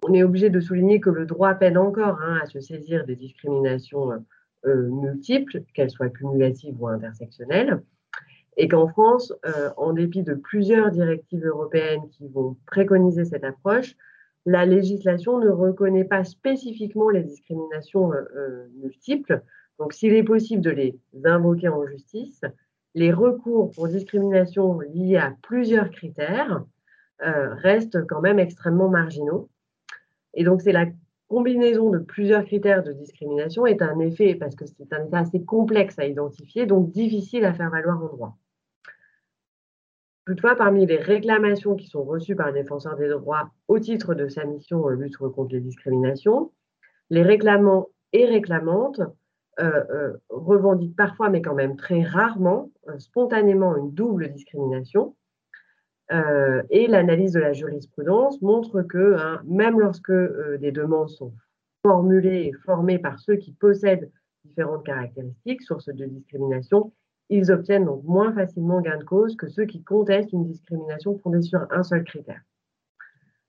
on 0.07 0.13
est 0.13 0.21
obligé 0.21 0.51
de 0.51 0.59
souligner 0.59 0.99
que 1.01 1.09
le 1.09 1.25
droit 1.25 1.55
peine 1.55 1.79
encore 1.79 2.21
hein, 2.21 2.39
à 2.43 2.45
se 2.45 2.59
saisir 2.59 3.05
des 3.05 3.15
discriminations 3.15 4.23
multiples, 4.65 5.63
qu'elles 5.73 5.89
soient 5.89 6.09
cumulatives 6.09 6.79
ou 6.79 6.87
intersectionnelles 6.87 7.81
et 8.59 8.67
qu'en 8.67 8.89
France, 8.89 9.33
euh, 9.45 9.69
en 9.77 9.93
dépit 9.93 10.21
de 10.21 10.33
plusieurs 10.33 10.91
directives 10.91 11.45
européennes 11.45 12.09
qui 12.11 12.27
vont 12.27 12.57
préconiser 12.67 13.23
cette 13.23 13.45
approche, 13.45 13.95
la 14.45 14.65
législation 14.65 15.39
ne 15.39 15.49
reconnaît 15.49 16.03
pas 16.03 16.25
spécifiquement 16.25 17.09
les 17.09 17.23
discriminations 17.23 18.11
euh, 18.11 18.21
euh, 18.35 18.67
multiples. 18.81 19.41
Donc, 19.79 19.93
s'il 19.93 20.13
est 20.13 20.23
possible 20.23 20.61
de 20.61 20.71
les 20.71 20.99
invoquer 21.23 21.69
en 21.69 21.85
justice, 21.87 22.41
les 22.95 23.11
recours 23.11 23.71
pour 23.71 23.87
discrimination 23.87 24.79
liés 24.79 25.17
à 25.17 25.33
plusieurs 25.41 25.89
critères 25.91 26.63
restent 27.21 28.07
quand 28.07 28.21
même 28.21 28.39
extrêmement 28.39 28.87
marginaux. 28.87 29.49
Et 30.33 30.45
donc, 30.45 30.61
c'est 30.61 30.71
la 30.71 30.85
combinaison 31.29 31.91
de 31.91 31.99
plusieurs 31.99 32.43
critères 32.43 32.83
de 32.83 32.91
discrimination 32.91 33.65
est 33.65 33.81
un 33.81 33.99
effet, 33.99 34.35
parce 34.35 34.55
que 34.55 34.65
c'est 34.65 34.91
un 34.93 35.05
effet 35.05 35.17
assez 35.17 35.43
complexe 35.43 35.99
à 35.99 36.05
identifier, 36.05 36.65
donc 36.65 36.91
difficile 36.91 37.45
à 37.45 37.53
faire 37.53 37.69
valoir 37.69 38.03
en 38.03 38.07
droit. 38.07 38.37
Toutefois, 40.25 40.55
parmi 40.55 40.85
les 40.85 40.97
réclamations 40.97 41.75
qui 41.75 41.87
sont 41.87 42.03
reçues 42.03 42.35
par 42.35 42.51
les 42.51 42.61
défenseurs 42.61 42.97
des 42.97 43.09
droits 43.09 43.49
au 43.67 43.79
titre 43.79 44.13
de 44.13 44.27
sa 44.27 44.45
mission 44.45 44.87
euh, 44.87 44.93
lutte 44.93 45.17
contre 45.17 45.53
les 45.53 45.59
discriminations, 45.59 46.51
les 47.09 47.23
réclamants 47.23 47.87
et 48.13 48.25
réclamantes 48.25 48.99
euh, 48.99 49.05
euh, 49.05 49.09
revendiquent 50.29 50.95
parfois, 50.95 51.29
mais 51.29 51.41
quand 51.41 51.55
même 51.55 51.75
très 51.75 52.01
rarement, 52.01 52.71
spontanément 52.97 53.75
une 53.75 53.91
double 53.91 54.29
discrimination. 54.29 55.15
et 56.11 56.87
l'analyse 56.87 57.33
de 57.33 57.39
la 57.39 57.53
jurisprudence 57.53 58.41
montre 58.41 58.81
que 58.81 59.15
hein, 59.17 59.41
même 59.45 59.79
lorsque 59.79 60.11
des 60.59 60.71
demandes 60.71 61.09
sont 61.09 61.33
formulées 61.83 62.47
et 62.47 62.53
formées 62.65 62.99
par 62.99 63.19
ceux 63.19 63.35
qui 63.35 63.51
possèdent 63.51 64.11
différentes 64.43 64.85
caractéristiques, 64.85 65.61
sources 65.61 65.89
de 65.89 66.05
discrimination, 66.05 66.93
ils 67.29 67.51
obtiennent 67.51 67.85
donc 67.85 68.03
moins 68.03 68.33
facilement 68.33 68.81
gain 68.81 68.97
de 68.97 69.03
cause 69.03 69.35
que 69.35 69.47
ceux 69.47 69.65
qui 69.65 69.83
contestent 69.83 70.33
une 70.33 70.45
discrimination 70.45 71.17
fondée 71.19 71.41
sur 71.41 71.67
un 71.71 71.83
seul 71.83 72.03
critère. 72.03 72.41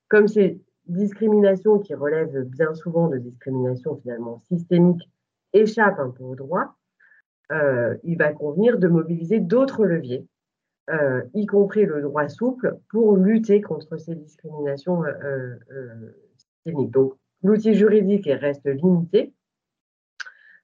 Comme 0.08 0.28
ces 0.28 0.60
discriminations 0.86 1.78
qui 1.78 1.94
relèvent 1.94 2.42
bien 2.42 2.74
souvent 2.74 3.08
de 3.08 3.16
discriminations 3.16 3.96
finalement 3.96 4.42
systémiques 4.48 5.08
échappent 5.52 5.98
un 5.98 6.10
peu 6.10 6.24
au 6.24 6.34
droit, 6.34 6.76
euh, 7.52 7.96
il 8.04 8.16
va 8.16 8.32
convenir 8.32 8.78
de 8.78 8.88
mobiliser 8.88 9.40
d'autres 9.40 9.84
leviers, 9.84 10.26
euh, 10.90 11.22
y 11.34 11.46
compris 11.46 11.84
le 11.84 12.00
droit 12.00 12.28
souple, 12.28 12.78
pour 12.90 13.16
lutter 13.16 13.60
contre 13.60 13.96
ces 13.96 14.14
discriminations 14.14 15.04
euh, 15.04 15.56
systémiques. 16.36 16.90
Donc, 16.90 17.14
l'outil 17.42 17.74
juridique 17.74 18.26
reste 18.26 18.66
limité, 18.66 19.34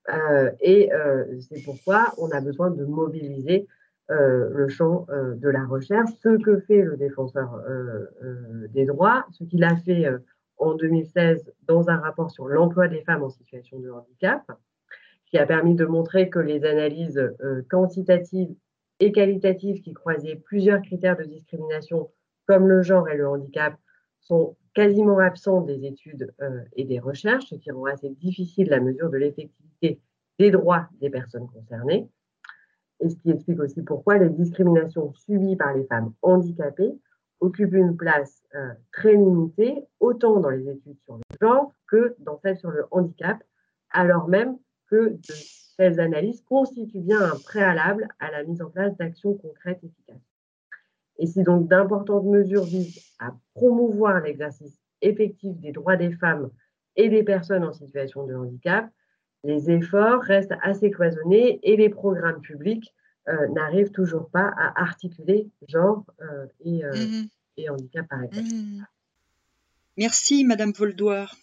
euh, 0.09 0.51
et 0.61 0.93
euh, 0.93 1.25
c'est 1.41 1.63
pourquoi 1.65 2.13
on 2.19 2.31
a 2.31 2.41
besoin 2.41 2.71
de 2.71 2.85
mobiliser 2.85 3.67
euh, 4.11 4.49
le 4.51 4.69
champ 4.69 5.07
de 5.09 5.49
la 5.49 5.65
recherche, 5.65 6.11
ce 6.23 6.41
que 6.41 6.61
fait 6.61 6.83
le 6.83 6.97
défenseur 6.97 7.61
des 8.71 8.85
droits, 8.85 9.27
ce 9.33 9.45
qu'il 9.45 9.65
a 9.65 9.77
fait 9.77 10.07
en 10.59 10.75
2016 10.75 11.53
dans 11.67 11.89
un 11.89 11.97
rapport 11.97 12.31
sur 12.31 12.47
l'emploi 12.47 12.89
des 12.89 13.03
femmes 13.03 13.25
en 13.25 13.31
situation 13.31 13.79
de 13.81 13.91
handicap, 13.91 14.43
qui 15.27 15.39
a 15.39 15.47
permis 15.47 15.75
de 15.75 15.85
montrer 15.85 16.31
que 16.31 16.39
les 16.39 16.65
analyses 16.65 17.21
quantitatives 17.69 18.55
et 19.01 19.13
qualitatives 19.13 19.83
qui 19.83 19.93
croisaient 19.93 20.37
plusieurs 20.37 20.83
critères 20.83 21.17
de 21.17 21.25
discrimination 21.25 22.11
comme 22.47 22.69
le 22.69 22.83
genre 22.83 23.09
et 23.09 23.17
le 23.17 23.29
handicap 23.29 23.75
sont 24.21 24.57
quasiment 24.75 25.19
absents 25.19 25.63
des 25.63 25.85
études 25.85 26.35
euh, 26.43 26.61
et 26.75 26.85
des 26.85 26.99
recherches, 26.99 27.47
ce 27.47 27.55
qui 27.55 27.71
rend 27.71 27.87
assez 27.87 28.11
difficile 28.11 28.69
la 28.69 28.81
mesure 28.81 29.11
de 29.11 29.17
l'effectivité 29.17 30.01
des 30.39 30.51
droits 30.51 30.89
des 31.01 31.11
personnes 31.11 31.49
concernées. 31.49 32.09
Et 33.01 33.09
ce 33.09 33.17
qui 33.17 33.31
explique 33.31 33.61
aussi 33.61 33.83
pourquoi 33.83 34.19
les 34.19 34.31
discriminations 34.31 35.13
subies 35.15 35.57
par 35.57 35.75
les 35.75 35.85
femmes 35.85 36.13
handicapées 36.23 36.93
occupent 37.41 37.75
une 37.75 37.97
place 37.97 38.43
euh, 38.55 38.73
très 38.93 39.13
limitée, 39.13 39.85
autant 40.01 40.41
dans 40.41 40.51
les 40.51 40.69
études 40.69 40.99
sur 41.05 41.17
le 41.17 41.23
genre 41.41 41.73
que 41.87 42.17
dans 42.21 42.39
celles 42.39 42.59
sur 42.59 42.71
le 42.71 42.85
handicap, 42.91 43.39
alors 43.91 44.29
même 44.29 44.59
que 44.91 45.11
de 45.11 45.35
telles 45.77 46.01
analyses 46.01 46.43
constituent 46.43 47.01
bien 47.01 47.21
un 47.21 47.37
préalable 47.39 48.09
à 48.19 48.31
la 48.31 48.45
mise 48.45 48.63
en 48.63 48.71
place 48.71 48.97
d'actions 48.97 49.35
concrètes 49.35 49.83
efficaces. 49.85 50.17
Et 51.19 51.27
si 51.27 51.43
donc 51.43 51.69
d'importantes 51.69 52.25
mesures 52.25 52.65
visent 52.65 53.03
à 53.19 53.35
promouvoir 53.55 54.21
l'exercice 54.21 54.79
effectif 55.03 55.57
des 55.59 55.73
droits 55.73 55.97
des 55.97 56.13
femmes 56.13 56.51
et 56.97 57.09
des 57.09 57.23
personnes 57.23 57.65
en 57.65 57.73
situation 57.73 58.27
de 58.27 58.35
handicap, 58.35 58.89
les 59.45 59.71
efforts 59.71 60.23
restent 60.23 60.55
assez 60.63 60.91
cloisonnés 60.91 61.61
et 61.63 61.77
les 61.77 61.89
programmes 61.89 62.41
publics 62.41 62.95
euh, 63.29 63.49
n'arrivent 63.49 63.91
toujours 63.91 64.29
pas 64.31 64.53
à 64.57 64.83
articuler 64.83 65.49
genre 65.69 66.05
euh, 66.21 66.47
euh, 66.67 66.93
mmh 66.93 67.29
et, 67.59 67.71
handicap 67.71 68.07
par 68.09 68.23
exemple. 68.23 68.49
Mmh 68.55 68.85
Merci, 69.97 70.45
Madame 70.45 70.73
Voldoir. 70.73 71.35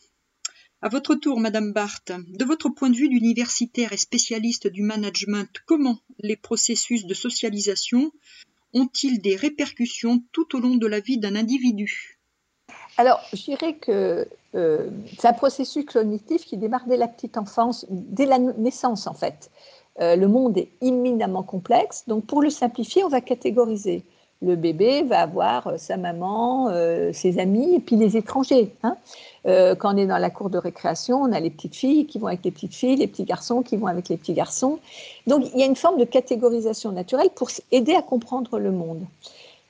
À 0.84 0.90
votre 0.90 1.16
tour, 1.16 1.40
Madame 1.40 1.72
Barthes, 1.72 2.12
de 2.28 2.44
votre 2.44 2.68
point 2.68 2.90
de 2.90 2.98
vue 2.98 3.08
d'universitaire 3.08 3.94
et 3.94 3.98
spécialiste 3.98 4.68
du 4.68 4.82
management, 4.82 5.48
comment 5.66 5.98
les 6.20 6.36
processus 6.36 7.06
de 7.06 7.14
socialisation 7.14 8.12
ont-ils 8.74 9.22
des 9.22 9.38
répercussions 9.38 10.22
tout 10.34 10.58
au 10.58 10.60
long 10.60 10.76
de 10.76 10.86
la 10.86 11.00
vie 11.00 11.18
d'un 11.18 11.38
individu? 11.38 12.20
Alors, 12.98 13.22
je 13.32 13.44
dirais 13.46 13.76
que 13.76 14.28
euh, 14.56 14.90
c'est 15.18 15.30
un 15.30 15.32
processus 15.32 15.86
cognitif 15.86 16.44
qui 16.44 16.58
démarre 16.58 16.86
dès 16.86 16.98
la 16.98 17.08
petite 17.08 17.38
enfance, 17.38 17.86
dès 17.90 18.26
la 18.26 18.38
naissance 18.38 19.08
en 19.08 19.14
fait. 19.14 19.52
Euh, 20.02 20.18
le 20.18 20.28
monde 20.28 20.58
est 20.58 20.68
imminemment 20.82 21.44
complexe, 21.44 22.04
donc 22.08 22.26
pour 22.26 22.42
le 22.42 22.50
simplifier, 22.50 23.06
on 23.06 23.10
va 23.10 23.22
catégoriser. 23.22 24.04
Le 24.44 24.56
bébé 24.56 25.04
va 25.04 25.22
avoir 25.22 25.68
euh, 25.68 25.78
sa 25.78 25.98
maman, 25.98 26.70
ses 27.14 27.40
amis 27.40 27.76
et 27.76 27.80
puis 27.80 27.96
les 27.96 28.18
étrangers. 28.18 28.74
Hein. 28.84 28.98
Euh, 29.46 29.76
quand 29.76 29.94
on 29.94 29.98
est 29.98 30.08
dans 30.08 30.18
la 30.18 30.30
cour 30.30 30.50
de 30.50 30.58
récréation, 30.58 31.22
on 31.22 31.32
a 31.32 31.40
les 31.40 31.50
petites 31.50 31.76
filles 31.76 32.06
qui 32.06 32.20
vont 32.20 32.28
avec 32.28 32.46
les 32.46 32.52
petites 32.52 32.74
filles, 32.74 32.96
les 32.96 33.08
petits 33.08 33.26
garçons 33.26 33.62
qui 33.62 33.76
vont 33.76 33.88
avec 33.88 34.10
les 34.10 34.18
petits 34.18 34.34
garçons. 34.34 34.80
Donc 35.28 35.46
il 35.54 35.60
y 35.60 35.64
a 35.64 35.66
une 35.66 35.76
forme 35.76 36.00
de 36.00 36.06
catégorisation 36.06 36.92
naturelle 36.92 37.30
pour 37.36 37.50
aider 37.72 37.94
à 37.94 38.02
comprendre 38.02 38.60
le 38.60 38.72
monde. 38.72 39.06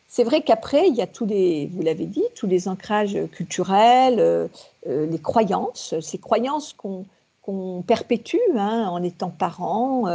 C'est 0.07 0.23
vrai 0.23 0.41
qu'après, 0.41 0.89
il 0.89 0.95
y 0.95 1.01
a 1.01 1.07
tous 1.07 1.25
les, 1.25 1.65
vous 1.73 1.81
l'avez 1.81 2.05
dit, 2.05 2.23
tous 2.35 2.45
les 2.45 2.67
ancrages 2.67 3.17
culturels, 3.31 4.19
euh, 4.19 4.47
euh, 4.87 5.07
les 5.07 5.17
croyances, 5.17 5.95
ces 6.01 6.19
croyances 6.19 6.73
qu'on 6.73 7.83
perpétue 7.87 8.37
hein, 8.55 8.87
en 8.89 9.01
étant 9.01 9.31
parents. 9.31 10.05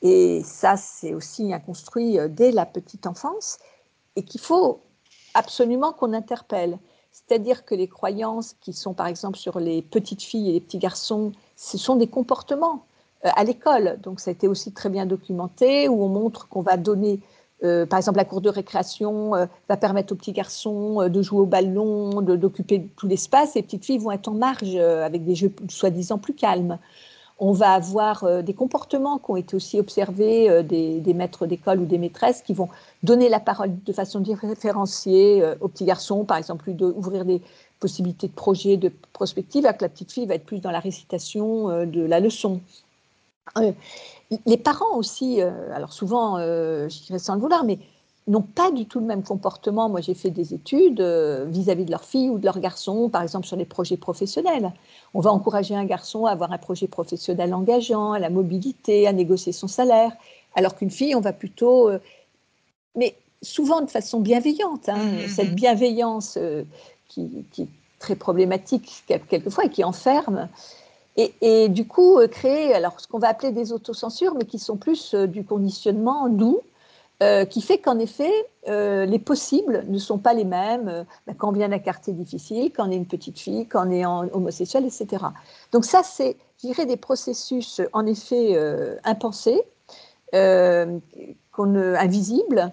et 0.00 0.42
ça, 0.44 0.76
c'est 0.76 1.12
aussi 1.12 1.52
un 1.52 1.58
construit 1.58 2.18
dès 2.30 2.52
la 2.52 2.66
petite 2.66 3.06
enfance 3.06 3.58
et 4.16 4.22
qu'il 4.22 4.40
faut 4.40 4.80
absolument 5.34 5.92
qu'on 5.92 6.12
interpelle. 6.12 6.78
C'est-à-dire 7.10 7.64
que 7.64 7.74
les 7.74 7.88
croyances 7.88 8.54
qui 8.60 8.72
sont 8.72 8.94
par 8.94 9.06
exemple 9.06 9.38
sur 9.38 9.60
les 9.60 9.82
petites 9.82 10.22
filles 10.22 10.50
et 10.50 10.52
les 10.52 10.60
petits 10.60 10.78
garçons, 10.78 11.32
ce 11.56 11.76
sont 11.76 11.96
des 11.96 12.06
comportements 12.06 12.86
euh, 13.24 13.30
à 13.36 13.44
l'école. 13.44 13.98
Donc 14.02 14.20
ça 14.20 14.30
a 14.30 14.32
été 14.32 14.48
aussi 14.48 14.72
très 14.72 14.88
bien 14.88 15.06
documenté, 15.06 15.88
où 15.88 16.02
on 16.02 16.08
montre 16.08 16.48
qu'on 16.48 16.62
va 16.62 16.76
donner, 16.76 17.20
euh, 17.64 17.84
par 17.84 17.98
exemple 17.98 18.16
la 18.16 18.24
cour 18.24 18.40
de 18.40 18.48
récréation 18.48 19.34
euh, 19.34 19.46
va 19.68 19.76
permettre 19.76 20.14
aux 20.14 20.16
petits 20.16 20.32
garçons 20.32 21.08
de 21.08 21.22
jouer 21.22 21.40
au 21.40 21.46
ballon, 21.46 22.22
d'occuper 22.22 22.88
tout 22.96 23.06
l'espace, 23.06 23.56
et 23.56 23.58
les 23.58 23.62
petites 23.62 23.84
filles 23.84 23.98
vont 23.98 24.10
être 24.10 24.28
en 24.28 24.34
marge 24.34 24.74
avec 24.76 25.24
des 25.24 25.34
jeux 25.34 25.52
soi-disant 25.68 26.18
plus 26.18 26.34
calmes. 26.34 26.78
On 27.44 27.52
va 27.52 27.72
avoir 27.72 28.44
des 28.44 28.54
comportements 28.54 29.18
qui 29.18 29.30
ont 29.32 29.36
été 29.36 29.56
aussi 29.56 29.80
observés 29.80 30.62
des, 30.62 31.00
des 31.00 31.14
maîtres 31.14 31.46
d'école 31.46 31.80
ou 31.80 31.86
des 31.86 31.98
maîtresses 31.98 32.40
qui 32.40 32.54
vont 32.54 32.68
donner 33.02 33.28
la 33.28 33.40
parole 33.40 33.82
de 33.82 33.92
façon 33.92 34.20
différenciée 34.20 35.42
aux 35.60 35.66
petits 35.66 35.84
garçons, 35.84 36.24
par 36.24 36.36
exemple, 36.36 36.70
ouvrir 36.70 37.24
des 37.24 37.42
possibilités 37.80 38.28
de 38.28 38.32
projets, 38.32 38.76
de 38.76 38.92
prospective, 39.12 39.66
alors 39.66 39.76
que 39.76 39.82
la 39.82 39.88
petite 39.88 40.12
fille 40.12 40.26
va 40.26 40.36
être 40.36 40.46
plus 40.46 40.60
dans 40.60 40.70
la 40.70 40.78
récitation 40.78 41.84
de 41.84 42.02
la 42.02 42.20
leçon. 42.20 42.60
Euh, 43.58 43.72
les 44.46 44.56
parents 44.56 44.96
aussi, 44.96 45.42
euh, 45.42 45.50
alors 45.74 45.92
souvent, 45.92 46.38
euh, 46.38 46.88
je 46.88 47.02
dirais 47.04 47.18
sans 47.18 47.34
le 47.34 47.40
vouloir, 47.40 47.64
mais 47.64 47.78
n'ont 48.28 48.42
pas 48.42 48.70
du 48.70 48.86
tout 48.86 49.00
le 49.00 49.06
même 49.06 49.22
comportement. 49.22 49.88
Moi, 49.88 50.00
j'ai 50.00 50.14
fait 50.14 50.30
des 50.30 50.54
études 50.54 51.00
vis-à-vis 51.00 51.84
de 51.84 51.90
leur 51.90 52.04
fille 52.04 52.30
ou 52.30 52.38
de 52.38 52.44
leur 52.44 52.60
garçon, 52.60 53.08
par 53.08 53.22
exemple 53.22 53.46
sur 53.46 53.56
les 53.56 53.64
projets 53.64 53.96
professionnels. 53.96 54.72
On 55.12 55.20
va 55.20 55.32
encourager 55.32 55.74
un 55.74 55.84
garçon 55.84 56.26
à 56.26 56.30
avoir 56.30 56.52
un 56.52 56.58
projet 56.58 56.86
professionnel 56.86 57.52
engageant, 57.52 58.12
à 58.12 58.18
la 58.20 58.30
mobilité, 58.30 59.08
à 59.08 59.12
négocier 59.12 59.52
son 59.52 59.66
salaire, 59.66 60.12
alors 60.54 60.76
qu'une 60.76 60.90
fille, 60.90 61.16
on 61.16 61.20
va 61.20 61.32
plutôt... 61.32 61.90
mais 62.94 63.16
souvent 63.42 63.80
de 63.80 63.90
façon 63.90 64.20
bienveillante. 64.20 64.88
Hein. 64.88 64.98
Mmh, 64.98 65.24
mmh, 65.24 65.28
cette 65.28 65.54
bienveillance 65.56 66.38
qui, 67.08 67.44
qui, 67.50 67.62
est 67.62 67.68
très 67.98 68.16
problématique 68.16 69.04
quelquefois 69.28 69.64
et 69.64 69.70
qui 69.70 69.82
enferme. 69.82 70.48
Et, 71.16 71.68
du 71.68 71.86
coup, 71.86 72.18
euh, 72.18 72.26
créer 72.26 72.72
alors, 72.72 72.98
ce 72.98 73.06
qu'on 73.06 73.18
va 73.18 73.28
appeler 73.28 73.52
des 73.52 73.72
autocensures, 73.72 74.34
mais 74.34 74.46
qui 74.46 74.58
sont 74.58 74.78
plus 74.78 75.12
euh, 75.12 75.26
du 75.26 75.44
conditionnement 75.44 76.28
doux, 76.28 76.62
euh, 77.22 77.44
qui 77.44 77.62
fait 77.62 77.78
qu'en 77.78 77.98
effet, 78.00 78.32
les 78.66 79.18
possibles 79.18 79.84
ne 79.88 79.98
sont 79.98 80.18
pas 80.18 80.34
les 80.34 80.44
mêmes 80.44 81.06
bah, 81.26 81.32
quand 81.36 81.48
on 81.48 81.52
vient 81.52 81.68
d'un 81.68 81.78
quartier 81.78 82.12
difficile, 82.12 82.72
quand 82.74 82.88
on 82.88 82.90
est 82.90 82.96
une 82.96 83.06
petite 83.06 83.38
fille, 83.38 83.66
quand 83.66 83.86
on 83.86 83.90
est 83.90 84.04
homosexuel, 84.04 84.84
etc. 84.84 85.24
Donc 85.72 85.84
ça, 85.84 86.02
c'est, 86.02 86.36
je 86.60 86.68
dirais, 86.68 86.86
des 86.86 86.96
processus 86.96 87.80
en 87.92 88.06
effet 88.06 88.58
impensés, 89.04 89.62
invisibles, 91.58 92.72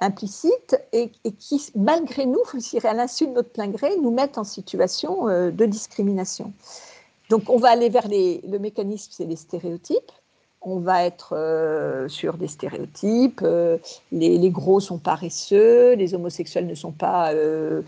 implicites, 0.00 0.76
et, 0.92 1.10
qui, 1.38 1.70
malgré 1.74 2.26
nous, 2.26 2.40
je 2.52 2.86
à 2.86 2.94
l'insu 2.94 3.26
de 3.26 3.32
notre 3.32 3.50
plein 3.50 3.68
gré, 3.68 3.96
nous 4.02 4.10
mettent 4.10 4.38
en 4.38 4.44
situation 4.44 5.26
de 5.26 5.66
discrimination. 5.66 6.52
Donc, 7.30 7.48
on 7.48 7.58
va 7.58 7.70
aller 7.70 7.88
vers 7.88 8.08
les, 8.08 8.42
le 8.46 8.58
mécanisme, 8.58 9.12
c'est 9.12 9.24
les 9.24 9.36
stéréotypes. 9.36 10.12
On 10.62 10.78
va 10.78 11.06
être 11.06 11.34
euh, 11.34 12.06
sur 12.08 12.36
des 12.36 12.46
stéréotypes. 12.46 13.40
Euh, 13.42 13.78
les, 14.12 14.50
gros 14.50 14.78
sont 14.78 14.98
paresseux, 14.98 15.94
les 15.94 16.14
homosexuels 16.14 16.66
ne 16.66 16.74
sont 16.74 16.92
pas 16.92 17.32
euh, 17.32 17.80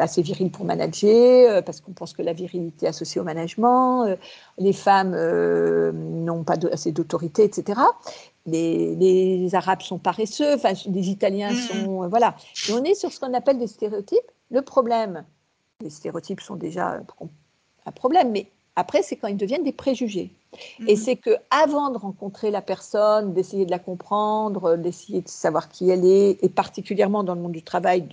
assez 0.00 0.22
virils 0.22 0.50
pour 0.50 0.64
manager, 0.64 1.62
parce 1.62 1.80
qu'on 1.80 1.92
pense 1.92 2.14
que 2.14 2.22
la 2.22 2.32
virilité 2.32 2.86
est 2.86 2.88
associée 2.88 3.20
au 3.20 3.24
management. 3.24 4.16
les 4.58 4.72
femmes 4.72 5.14
n'ont 6.24 6.42
pas 6.42 6.56
assez 6.72 6.90
d'autorité, 6.90 7.44
etc. 7.44 7.80
Les, 8.46 9.48
Arabes 9.52 9.82
sont 9.82 9.98
paresseux, 9.98 10.54
enfin, 10.54 10.72
les 10.86 11.08
Italiens 11.08 11.54
sont. 11.54 12.08
voilà. 12.08 12.34
Et 12.68 12.72
on 12.72 12.82
est 12.82 12.94
sur 12.94 13.12
ce 13.12 13.20
qu'on 13.20 13.34
appelle 13.34 13.58
des 13.58 13.68
stéréotypes. 13.68 14.32
Le 14.50 14.62
problème, 14.62 15.24
les 15.80 15.90
stéréotypes 15.90 16.40
sont 16.40 16.56
déjà 16.56 17.00
un 17.86 17.92
problème, 17.92 18.32
mais 18.32 18.48
après, 18.74 19.02
c'est 19.02 19.16
quand 19.16 19.28
ils 19.28 19.36
deviennent 19.36 19.64
des 19.64 19.72
préjugés. 19.72 20.30
Et 20.86 20.94
mhm. 20.94 20.96
c'est 20.96 21.16
que 21.16 21.30
avant 21.50 21.90
de 21.90 21.98
rencontrer 21.98 22.50
la 22.50 22.62
personne, 22.62 23.32
d'essayer 23.32 23.66
de 23.66 23.70
la 23.70 23.78
comprendre, 23.78 24.76
d'essayer 24.76 25.22
de 25.22 25.28
savoir 25.28 25.68
qui 25.68 25.90
elle 25.90 26.04
est, 26.04 26.42
et 26.42 26.48
particulièrement 26.48 27.24
dans 27.24 27.34
le 27.34 27.40
monde 27.40 27.52
du 27.52 27.62
travail, 27.62 28.06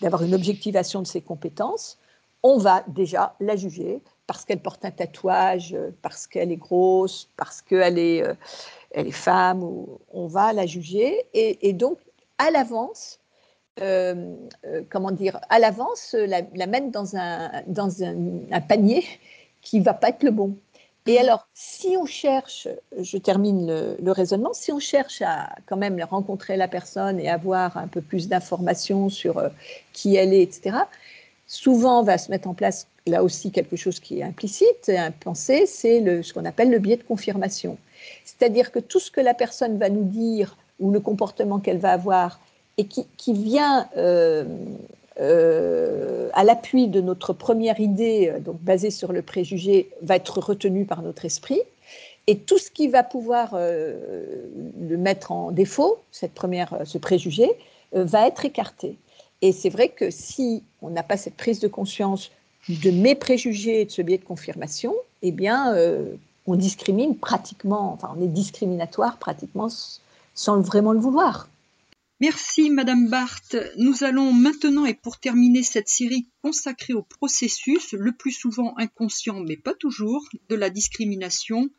d'avoir 0.00 0.22
une 0.22 0.34
objectivation 0.34 1.02
de 1.02 1.06
ses 1.06 1.20
compétences, 1.20 1.98
on 2.42 2.58
va 2.58 2.84
déjà 2.88 3.34
la 3.40 3.56
juger 3.56 4.00
parce 4.28 4.44
qu'elle 4.44 4.60
porte 4.60 4.84
un 4.84 4.90
tatouage, 4.90 5.74
parce 6.02 6.26
qu'elle 6.26 6.52
est 6.52 6.56
grosse, 6.56 7.30
parce 7.36 7.62
qu'elle 7.62 7.98
est, 7.98 8.22
euh, 8.22 8.34
elle 8.90 9.08
est 9.08 9.10
femme, 9.10 9.64
ou 9.64 10.00
on 10.12 10.26
va 10.26 10.52
la 10.52 10.66
juger. 10.66 11.24
Et, 11.32 11.72
donc, 11.72 11.98
à 12.36 12.50
l'avance, 12.50 13.20
euh, 13.80 14.36
euh, 14.66 14.82
comment 14.90 15.12
dire, 15.12 15.40
à 15.48 15.58
l'avance, 15.58 16.14
la, 16.14 16.42
mettre 16.66 16.90
dans 16.90 17.16
un, 17.16 17.62
dans 17.66 18.02
un 18.02 18.60
panier 18.60 19.02
qui 19.62 19.80
va 19.80 19.94
pas 19.94 20.10
être 20.10 20.22
le 20.22 20.30
bon. 20.30 20.56
Et 21.08 21.18
alors, 21.18 21.48
si 21.54 21.96
on 21.96 22.04
cherche, 22.04 22.68
je 23.00 23.16
termine 23.16 23.96
le, 23.98 24.12
raisonnement, 24.12 24.52
si 24.52 24.72
on 24.72 24.78
cherche 24.78 25.22
à 25.22 25.56
quand 25.64 25.78
même 25.78 25.98
rencontrer 26.02 26.58
la 26.58 26.68
personne 26.68 27.18
et 27.18 27.30
avoir 27.30 27.78
un 27.78 27.86
peu 27.86 28.02
plus 28.02 28.28
d'informations 28.28 29.08
sur 29.08 29.38
euh, 29.38 29.48
qui 29.94 30.16
elle 30.16 30.34
est, 30.34 30.42
etc., 30.42 30.76
souvent 31.46 32.02
va 32.02 32.18
se 32.18 32.30
mettre 32.30 32.46
en 32.46 32.52
place 32.52 32.88
là 33.06 33.24
aussi 33.24 33.50
quelque 33.50 33.74
chose 33.74 34.00
qui 34.00 34.18
est 34.18 34.22
implicite, 34.22 34.90
impensé, 34.90 35.64
c'est 35.64 36.22
ce 36.22 36.34
qu'on 36.34 36.44
appelle 36.44 36.70
le 36.70 36.78
biais 36.78 36.98
de 36.98 37.04
confirmation. 37.04 37.78
C'est-à-dire 38.26 38.70
que 38.70 38.78
tout 38.78 39.00
ce 39.00 39.10
que 39.10 39.22
la 39.22 39.32
personne 39.32 39.78
va 39.78 39.88
nous 39.88 40.04
dire 40.04 40.58
ou 40.78 40.90
le 40.90 41.00
comportement 41.00 41.58
qu'elle 41.58 41.78
va 41.78 41.92
avoir 41.92 42.38
et 42.76 42.84
qui, 42.84 43.06
qui 43.16 43.32
vient 43.32 43.88
euh, 43.96 44.44
euh, 45.20 46.30
à 46.32 46.44
l'appui 46.44 46.86
de 46.86 47.00
notre 47.00 47.32
première 47.32 47.80
idée, 47.80 48.30
euh, 48.32 48.40
donc 48.40 48.60
basée 48.60 48.90
sur 48.90 49.12
le 49.12 49.22
préjugé, 49.22 49.90
va 50.02 50.16
être 50.16 50.38
retenu 50.38 50.84
par 50.84 51.02
notre 51.02 51.24
esprit. 51.24 51.60
Et 52.26 52.38
tout 52.38 52.58
ce 52.58 52.70
qui 52.70 52.88
va 52.88 53.02
pouvoir 53.02 53.50
euh, 53.54 53.96
le 54.80 54.96
mettre 54.96 55.32
en 55.32 55.50
défaut, 55.50 55.98
cette 56.12 56.34
première, 56.34 56.76
ce 56.84 56.98
préjugé, 56.98 57.50
va 57.92 58.26
être 58.26 58.44
écarté. 58.44 58.98
Et 59.40 59.52
c'est 59.52 59.70
vrai 59.70 59.88
que 59.88 60.10
si 60.10 60.62
on 60.82 60.90
n'a 60.90 61.02
pas 61.02 61.16
cette 61.16 61.36
prise 61.36 61.58
de 61.58 61.68
conscience 61.68 62.30
de 62.68 62.90
mes 62.90 63.14
préjugés 63.14 63.80
et 63.80 63.84
de 63.86 63.90
ce 63.90 64.02
biais 64.02 64.18
de 64.18 64.24
confirmation, 64.24 64.94
eh 65.22 65.32
bien, 65.32 65.74
on 66.46 66.54
discrimine 66.54 67.16
pratiquement, 67.16 67.94
enfin, 67.94 68.14
on 68.14 68.22
est 68.22 68.28
discriminatoire 68.28 69.16
pratiquement 69.16 69.68
sans 70.34 70.60
vraiment 70.60 70.92
le 70.92 70.98
vouloir. 70.98 71.48
Merci 72.20 72.68
Madame 72.70 73.08
Barthes. 73.08 73.54
Nous 73.76 74.02
allons 74.02 74.32
maintenant 74.32 74.84
et 74.84 74.94
pour 74.94 75.20
terminer 75.20 75.62
cette 75.62 75.88
série 75.88 76.28
consacrée 76.42 76.92
au 76.92 77.04
processus, 77.04 77.92
le 77.92 78.10
plus 78.10 78.32
souvent 78.32 78.76
inconscient 78.76 79.38
mais 79.38 79.56
pas 79.56 79.74
toujours, 79.74 80.28
de 80.48 80.56
la 80.56 80.68
discrimination, 80.68 81.70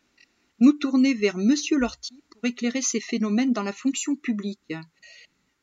nous 0.60 0.72
tourner 0.72 1.14
vers 1.14 1.38
Monsieur 1.38 1.78
Lorty 1.78 2.24
pour 2.30 2.46
éclairer 2.46 2.82
ces 2.82 3.02
phénomènes 3.02 3.52
dans 3.52 3.64
la 3.64 3.74
fonction 3.74 4.16
publique. 4.16 4.74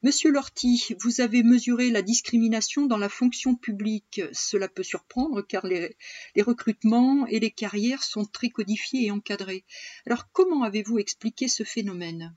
Monsieur 0.02 0.30
Lorty, 0.30 0.94
vous 1.00 1.22
avez 1.22 1.42
mesuré 1.42 1.88
la 1.88 2.02
discrimination 2.02 2.84
dans 2.84 2.98
la 2.98 3.08
fonction 3.08 3.54
publique. 3.54 4.20
Cela 4.32 4.68
peut 4.68 4.82
surprendre 4.82 5.40
car 5.40 5.66
les, 5.66 5.96
les, 6.34 6.42
recrutements 6.42 7.26
et 7.28 7.40
les 7.40 7.50
carrières 7.50 8.02
sont 8.02 8.26
très 8.26 8.50
codifiés 8.50 9.06
et 9.06 9.10
encadrés. 9.10 9.64
Alors 10.04 10.30
comment 10.32 10.64
avez-vous 10.64 10.98
expliqué 10.98 11.48
ce 11.48 11.64
phénomène? 11.64 12.36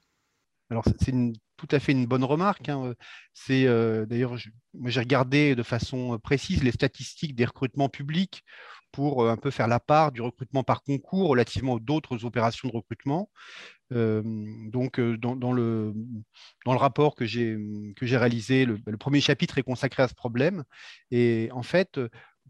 Alors 0.69 0.85
c'est 0.85 1.09
une 1.09 1.35
tout 1.59 1.75
à 1.75 1.79
fait 1.79 1.91
une 1.91 2.05
bonne 2.05 2.23
remarque. 2.23 2.69
Hein. 2.69 2.93
C'est 3.33 3.67
euh, 3.67 4.05
d'ailleurs, 4.05 4.37
j'ai 4.37 4.99
regardé 4.99 5.55
de 5.55 5.63
façon 5.63 6.17
précise 6.19 6.63
les 6.63 6.71
statistiques 6.71 7.35
des 7.35 7.45
recrutements 7.45 7.89
publics 7.89 8.43
pour 8.91 9.23
euh, 9.23 9.29
un 9.29 9.37
peu 9.37 9.51
faire 9.51 9.67
la 9.67 9.79
part 9.79 10.11
du 10.11 10.21
recrutement 10.21 10.63
par 10.63 10.83
concours 10.83 11.29
relativement 11.29 11.73
aux 11.73 11.79
d'autres 11.79 12.23
opérations 12.25 12.69
de 12.69 12.73
recrutement. 12.73 13.29
Euh, 13.91 14.21
donc, 14.71 15.01
dans, 15.01 15.51
le, 15.51 15.93
dans 16.65 16.73
le 16.73 16.79
rapport 16.79 17.15
que 17.15 17.25
j'ai 17.25 17.57
réalisé, 18.01 18.65
le, 18.65 18.79
le, 18.85 18.97
premier 18.97 19.19
chapitre 19.19 19.57
est 19.57 19.63
consacré 19.63 20.03
à 20.03 20.07
ce 20.07 20.15
problème. 20.15 20.63
Et 21.11 21.49
en 21.51 21.63
fait, 21.63 21.99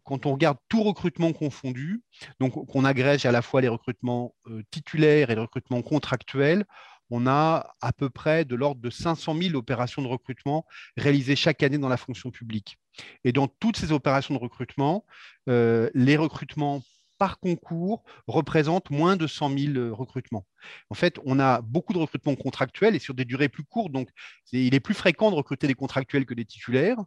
quand 0.04 0.26
on 0.26 0.34
regarde 0.34 0.58
tout 0.70 0.84
recrutement 0.84 1.34
confondu, 1.34 2.04
donc 2.40 2.54
qu'on 2.68 2.86
agrège 2.86 3.26
à 3.26 3.32
la 3.32 3.42
fois 3.42 3.62
les 3.62 3.68
recrutements 3.70 4.36
titulaires 4.72 5.30
et 5.30 5.36
les 5.36 5.42
recrutements 5.42 5.82
contractuels, 5.82 6.66
on 7.10 7.28
a 7.28 7.76
à 7.82 7.94
peu 7.94 8.10
près 8.10 8.46
de 8.46 8.56
l'ordre 8.56 8.82
de 8.82 8.90
500 8.90 9.36
000 9.42 9.56
opérations 9.56 10.02
de 10.02 10.08
recrutement 10.08 10.66
réalisées 10.98 11.36
chaque 11.36 11.64
année 11.64 11.78
dans 11.78 11.90
la 11.90 11.98
fonction 11.98 12.32
publique. 12.32 12.78
Et 13.24 13.32
dans 13.32 13.48
toutes 13.48 13.78
ces 13.78 13.92
opérations 13.92 14.34
de 14.34 14.40
recrutement, 14.40 15.06
euh, 15.48 15.90
les 15.94 16.18
recrutements 16.18 16.82
par 17.18 17.40
concours 17.40 18.04
représentent 18.28 18.90
moins 18.90 19.16
de 19.16 19.28
100 19.28 19.58
000 19.58 19.96
recrutements. 19.96 20.46
En 20.90 20.96
fait, 20.96 21.20
on 21.26 21.40
a 21.40 21.62
beaucoup 21.62 21.94
de 21.94 22.00
recrutements 22.00 22.36
contractuels 22.36 22.96
et 22.96 23.00
sur 23.00 23.14
des 23.14 23.26
durées 23.26 23.50
plus 23.50 23.64
courtes. 23.64 23.92
Donc, 23.92 24.10
il 24.52 24.74
est 24.74 24.80
plus 24.80 24.94
fréquent 24.94 25.32
de 25.32 25.36
recruter 25.36 25.68
des 25.68 25.76
contractuels 25.76 26.26
que 26.26 26.34
des 26.34 26.46
titulaires. 26.46 26.98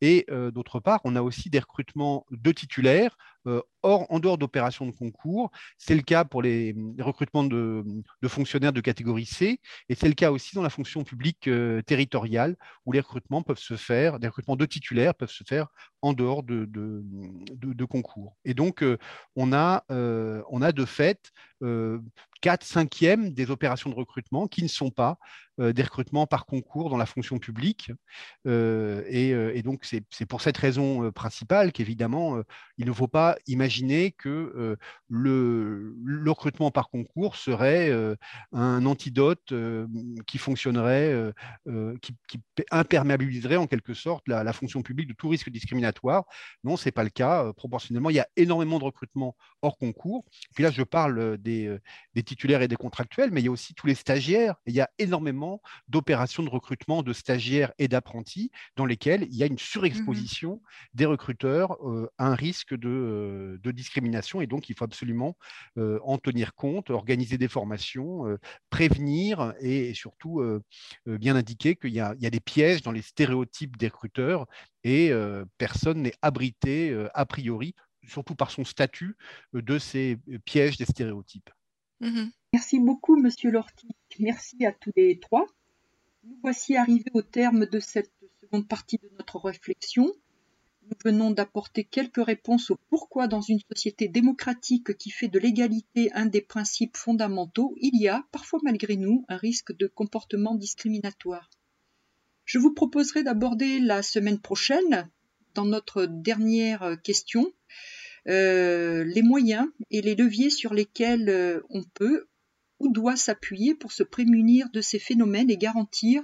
Et 0.00 0.26
d'autre 0.52 0.80
part, 0.80 1.00
on 1.04 1.16
a 1.16 1.22
aussi 1.22 1.50
des 1.50 1.58
recrutements 1.58 2.26
de 2.30 2.52
titulaires 2.52 3.16
hors, 3.82 4.06
en 4.10 4.18
dehors 4.18 4.38
d'opérations 4.38 4.86
de 4.86 4.90
concours. 4.90 5.50
C'est 5.78 5.94
le 5.94 6.02
cas 6.02 6.24
pour 6.24 6.42
les, 6.42 6.74
recrutements 6.98 7.44
de, 7.44 7.84
fonctionnaires 8.26 8.72
de 8.72 8.80
catégorie 8.80 9.26
C 9.26 9.60
et 9.88 9.94
c'est 9.94 10.08
le 10.08 10.14
cas 10.14 10.30
aussi 10.30 10.54
dans 10.54 10.62
la 10.62 10.70
fonction 10.70 11.04
publique 11.04 11.48
territoriale 11.86 12.56
où 12.84 12.92
les 12.92 13.00
recrutements 13.00 13.42
peuvent 13.42 13.58
se 13.58 13.76
faire, 13.76 14.18
des 14.18 14.26
recrutements 14.26 14.56
de 14.56 14.66
titulaires 14.66 15.14
peuvent 15.14 15.30
se 15.30 15.44
faire 15.44 15.68
en 16.02 16.12
dehors 16.12 16.42
de, 16.42 17.84
concours. 17.84 18.36
Et 18.44 18.54
donc, 18.54 18.84
on, 19.36 19.52
on 19.52 20.62
a 20.62 20.72
de 20.72 20.84
fait 20.84 21.32
4 21.60 22.64
cinquièmes 22.64 23.30
des 23.32 23.50
opérations 23.50 23.90
de 23.90 23.94
recrutement 23.94 24.46
qui 24.46 24.62
ne 24.62 24.68
sont 24.68 24.90
pas 24.90 25.10
euh, 25.12 25.16
des 25.58 25.82
recrutements 25.82 26.26
par 26.26 26.46
concours 26.46 26.90
dans 26.90 26.96
la 26.96 27.06
fonction 27.06 27.38
publique. 27.38 27.90
Euh, 28.46 29.02
euh, 29.12 29.52
et, 29.54 29.62
donc, 29.62 29.84
c'est 29.84 30.26
pour 30.26 30.40
cette 30.40 30.56
raison 30.56 31.10
principale 31.12 31.72
qu'évidemment, 31.72 32.42
il 32.78 32.86
ne 32.86 32.92
faut 32.92 33.08
pas 33.08 33.36
imaginer 33.46 34.12
que 34.12 34.76
le, 35.08 35.94
recrutement 36.26 36.70
par 36.70 36.90
concours 36.90 37.36
serait 37.36 37.90
un 38.52 38.86
antidote 38.86 39.52
qui 40.26 40.38
fonctionnerait, 40.38 41.32
qui, 42.02 42.14
imperméabiliserait 42.70 43.56
en 43.56 43.66
quelque 43.66 43.94
sorte 43.94 44.26
la, 44.28 44.52
fonction 44.52 44.82
publique 44.82 45.08
de 45.08 45.14
tout 45.14 45.28
risque 45.28 45.50
discriminatoire. 45.50 46.24
Non, 46.64 46.76
ce 46.76 46.86
n'est 46.86 46.92
pas 46.92 47.04
le 47.04 47.10
cas. 47.10 47.52
proportionnellement, 47.54 48.10
il 48.10 48.16
y 48.16 48.20
a 48.20 48.28
énormément 48.36 48.78
de 48.78 48.84
recrutements 48.84 49.36
hors 49.62 49.78
concours. 49.78 50.24
Puis 50.54 50.62
là, 50.62 50.70
je 50.70 50.82
parle 50.82 51.38
des 51.38 51.80
titulaires 52.24 52.62
et 52.62 52.68
des 52.68 52.76
contractuels, 52.76 53.30
mais 53.30 53.40
il 53.40 53.44
y 53.44 53.48
a 53.48 53.52
aussi 53.52 53.74
tous 53.74 53.86
les 53.86 53.94
stagiaires. 53.94 54.56
il 54.66 54.74
y 54.74 54.80
a 54.80 54.90
énormément 54.98 55.45
d'opérations 55.88 56.42
de 56.42 56.50
recrutement 56.50 57.02
de 57.02 57.12
stagiaires 57.12 57.72
et 57.78 57.88
d'apprentis 57.88 58.50
dans 58.76 58.86
lesquelles 58.86 59.26
il 59.30 59.36
y 59.36 59.42
a 59.42 59.46
une 59.46 59.58
surexposition 59.58 60.54
mmh 60.54 60.60
des 60.94 61.06
recruteurs 61.06 61.76
euh, 61.86 62.10
à 62.18 62.26
un 62.28 62.34
risque 62.34 62.72
euh, 62.72 63.58
de, 63.62 63.70
discrimination. 63.70 64.40
Et 64.40 64.46
donc, 64.46 64.68
il 64.68 64.76
faut 64.76 64.84
absolument 64.84 65.36
euh, 65.78 65.98
en 66.04 66.18
tenir 66.18 66.54
compte, 66.54 66.90
organiser 66.90 67.38
des 67.38 67.48
formations, 67.48 68.38
prévenir 68.70 69.54
et, 69.60 69.94
surtout 69.94 70.42
bien 71.06 71.36
indiquer 71.36 71.76
qu'il 71.76 71.92
y, 71.92 72.00
a 72.00 72.14
des 72.14 72.40
pièges 72.40 72.82
dans 72.82 72.92
les 72.92 73.02
stéréotypes 73.02 73.76
des 73.76 73.88
recruteurs 73.88 74.46
et 74.84 75.12
personne 75.58 76.02
n'est 76.02 76.14
abrité 76.22 77.06
a 77.14 77.26
priori 77.26 77.74
surtout 78.06 78.34
par 78.34 78.50
son 78.50 78.64
statut, 78.64 79.16
de 79.52 79.78
ces 79.78 80.18
pièges 80.44 80.76
des 80.76 80.84
stéréotypes. 80.84 81.50
Mmh 82.00 82.26
Merci 82.56 82.80
beaucoup, 82.80 83.20
Monsieur 83.20 83.50
Lorty. 83.50 83.86
Merci 84.18 84.64
à 84.64 84.72
tous 84.72 84.90
les 84.96 85.20
trois. 85.20 85.46
Nous 86.24 86.38
voici 86.40 86.74
arrivés 86.74 87.10
au 87.12 87.20
terme 87.20 87.66
de 87.66 87.78
cette 87.80 88.10
seconde 88.40 88.66
partie 88.66 88.96
de 88.96 89.10
notre 89.18 89.38
réflexion. 89.38 90.10
Nous 90.84 90.96
venons 91.04 91.32
d'apporter 91.32 91.84
quelques 91.84 92.24
réponses 92.24 92.70
au 92.70 92.78
pourquoi 92.88 93.28
dans 93.28 93.42
une 93.42 93.60
société 93.70 94.08
démocratique 94.08 94.96
qui 94.96 95.10
fait 95.10 95.28
de 95.28 95.38
l'égalité 95.38 96.10
un 96.14 96.24
des 96.24 96.40
principes 96.40 96.96
fondamentaux, 96.96 97.74
il 97.78 98.00
y 98.00 98.08
a, 98.08 98.24
parfois 98.32 98.60
malgré 98.62 98.96
nous, 98.96 99.26
un 99.28 99.36
risque 99.36 99.76
de 99.76 99.86
comportement 99.86 100.54
discriminatoire. 100.54 101.50
Je 102.46 102.58
vous 102.58 102.72
proposerai 102.72 103.22
d'aborder 103.22 103.80
la 103.80 104.02
semaine 104.02 104.40
prochaine, 104.40 105.10
dans 105.52 105.66
notre 105.66 106.06
dernière 106.06 106.96
question, 107.02 107.52
euh, 108.28 109.04
les 109.04 109.22
moyens 109.22 109.68
et 109.90 110.00
les 110.00 110.14
leviers 110.14 110.48
sur 110.48 110.72
lesquels 110.72 111.28
euh, 111.28 111.60
on 111.68 111.82
peut 111.82 112.26
doit 112.88 113.16
s'appuyer 113.16 113.74
pour 113.74 113.92
se 113.92 114.02
prémunir 114.02 114.70
de 114.70 114.80
ces 114.80 114.98
phénomènes 114.98 115.50
et 115.50 115.56
garantir 115.56 116.22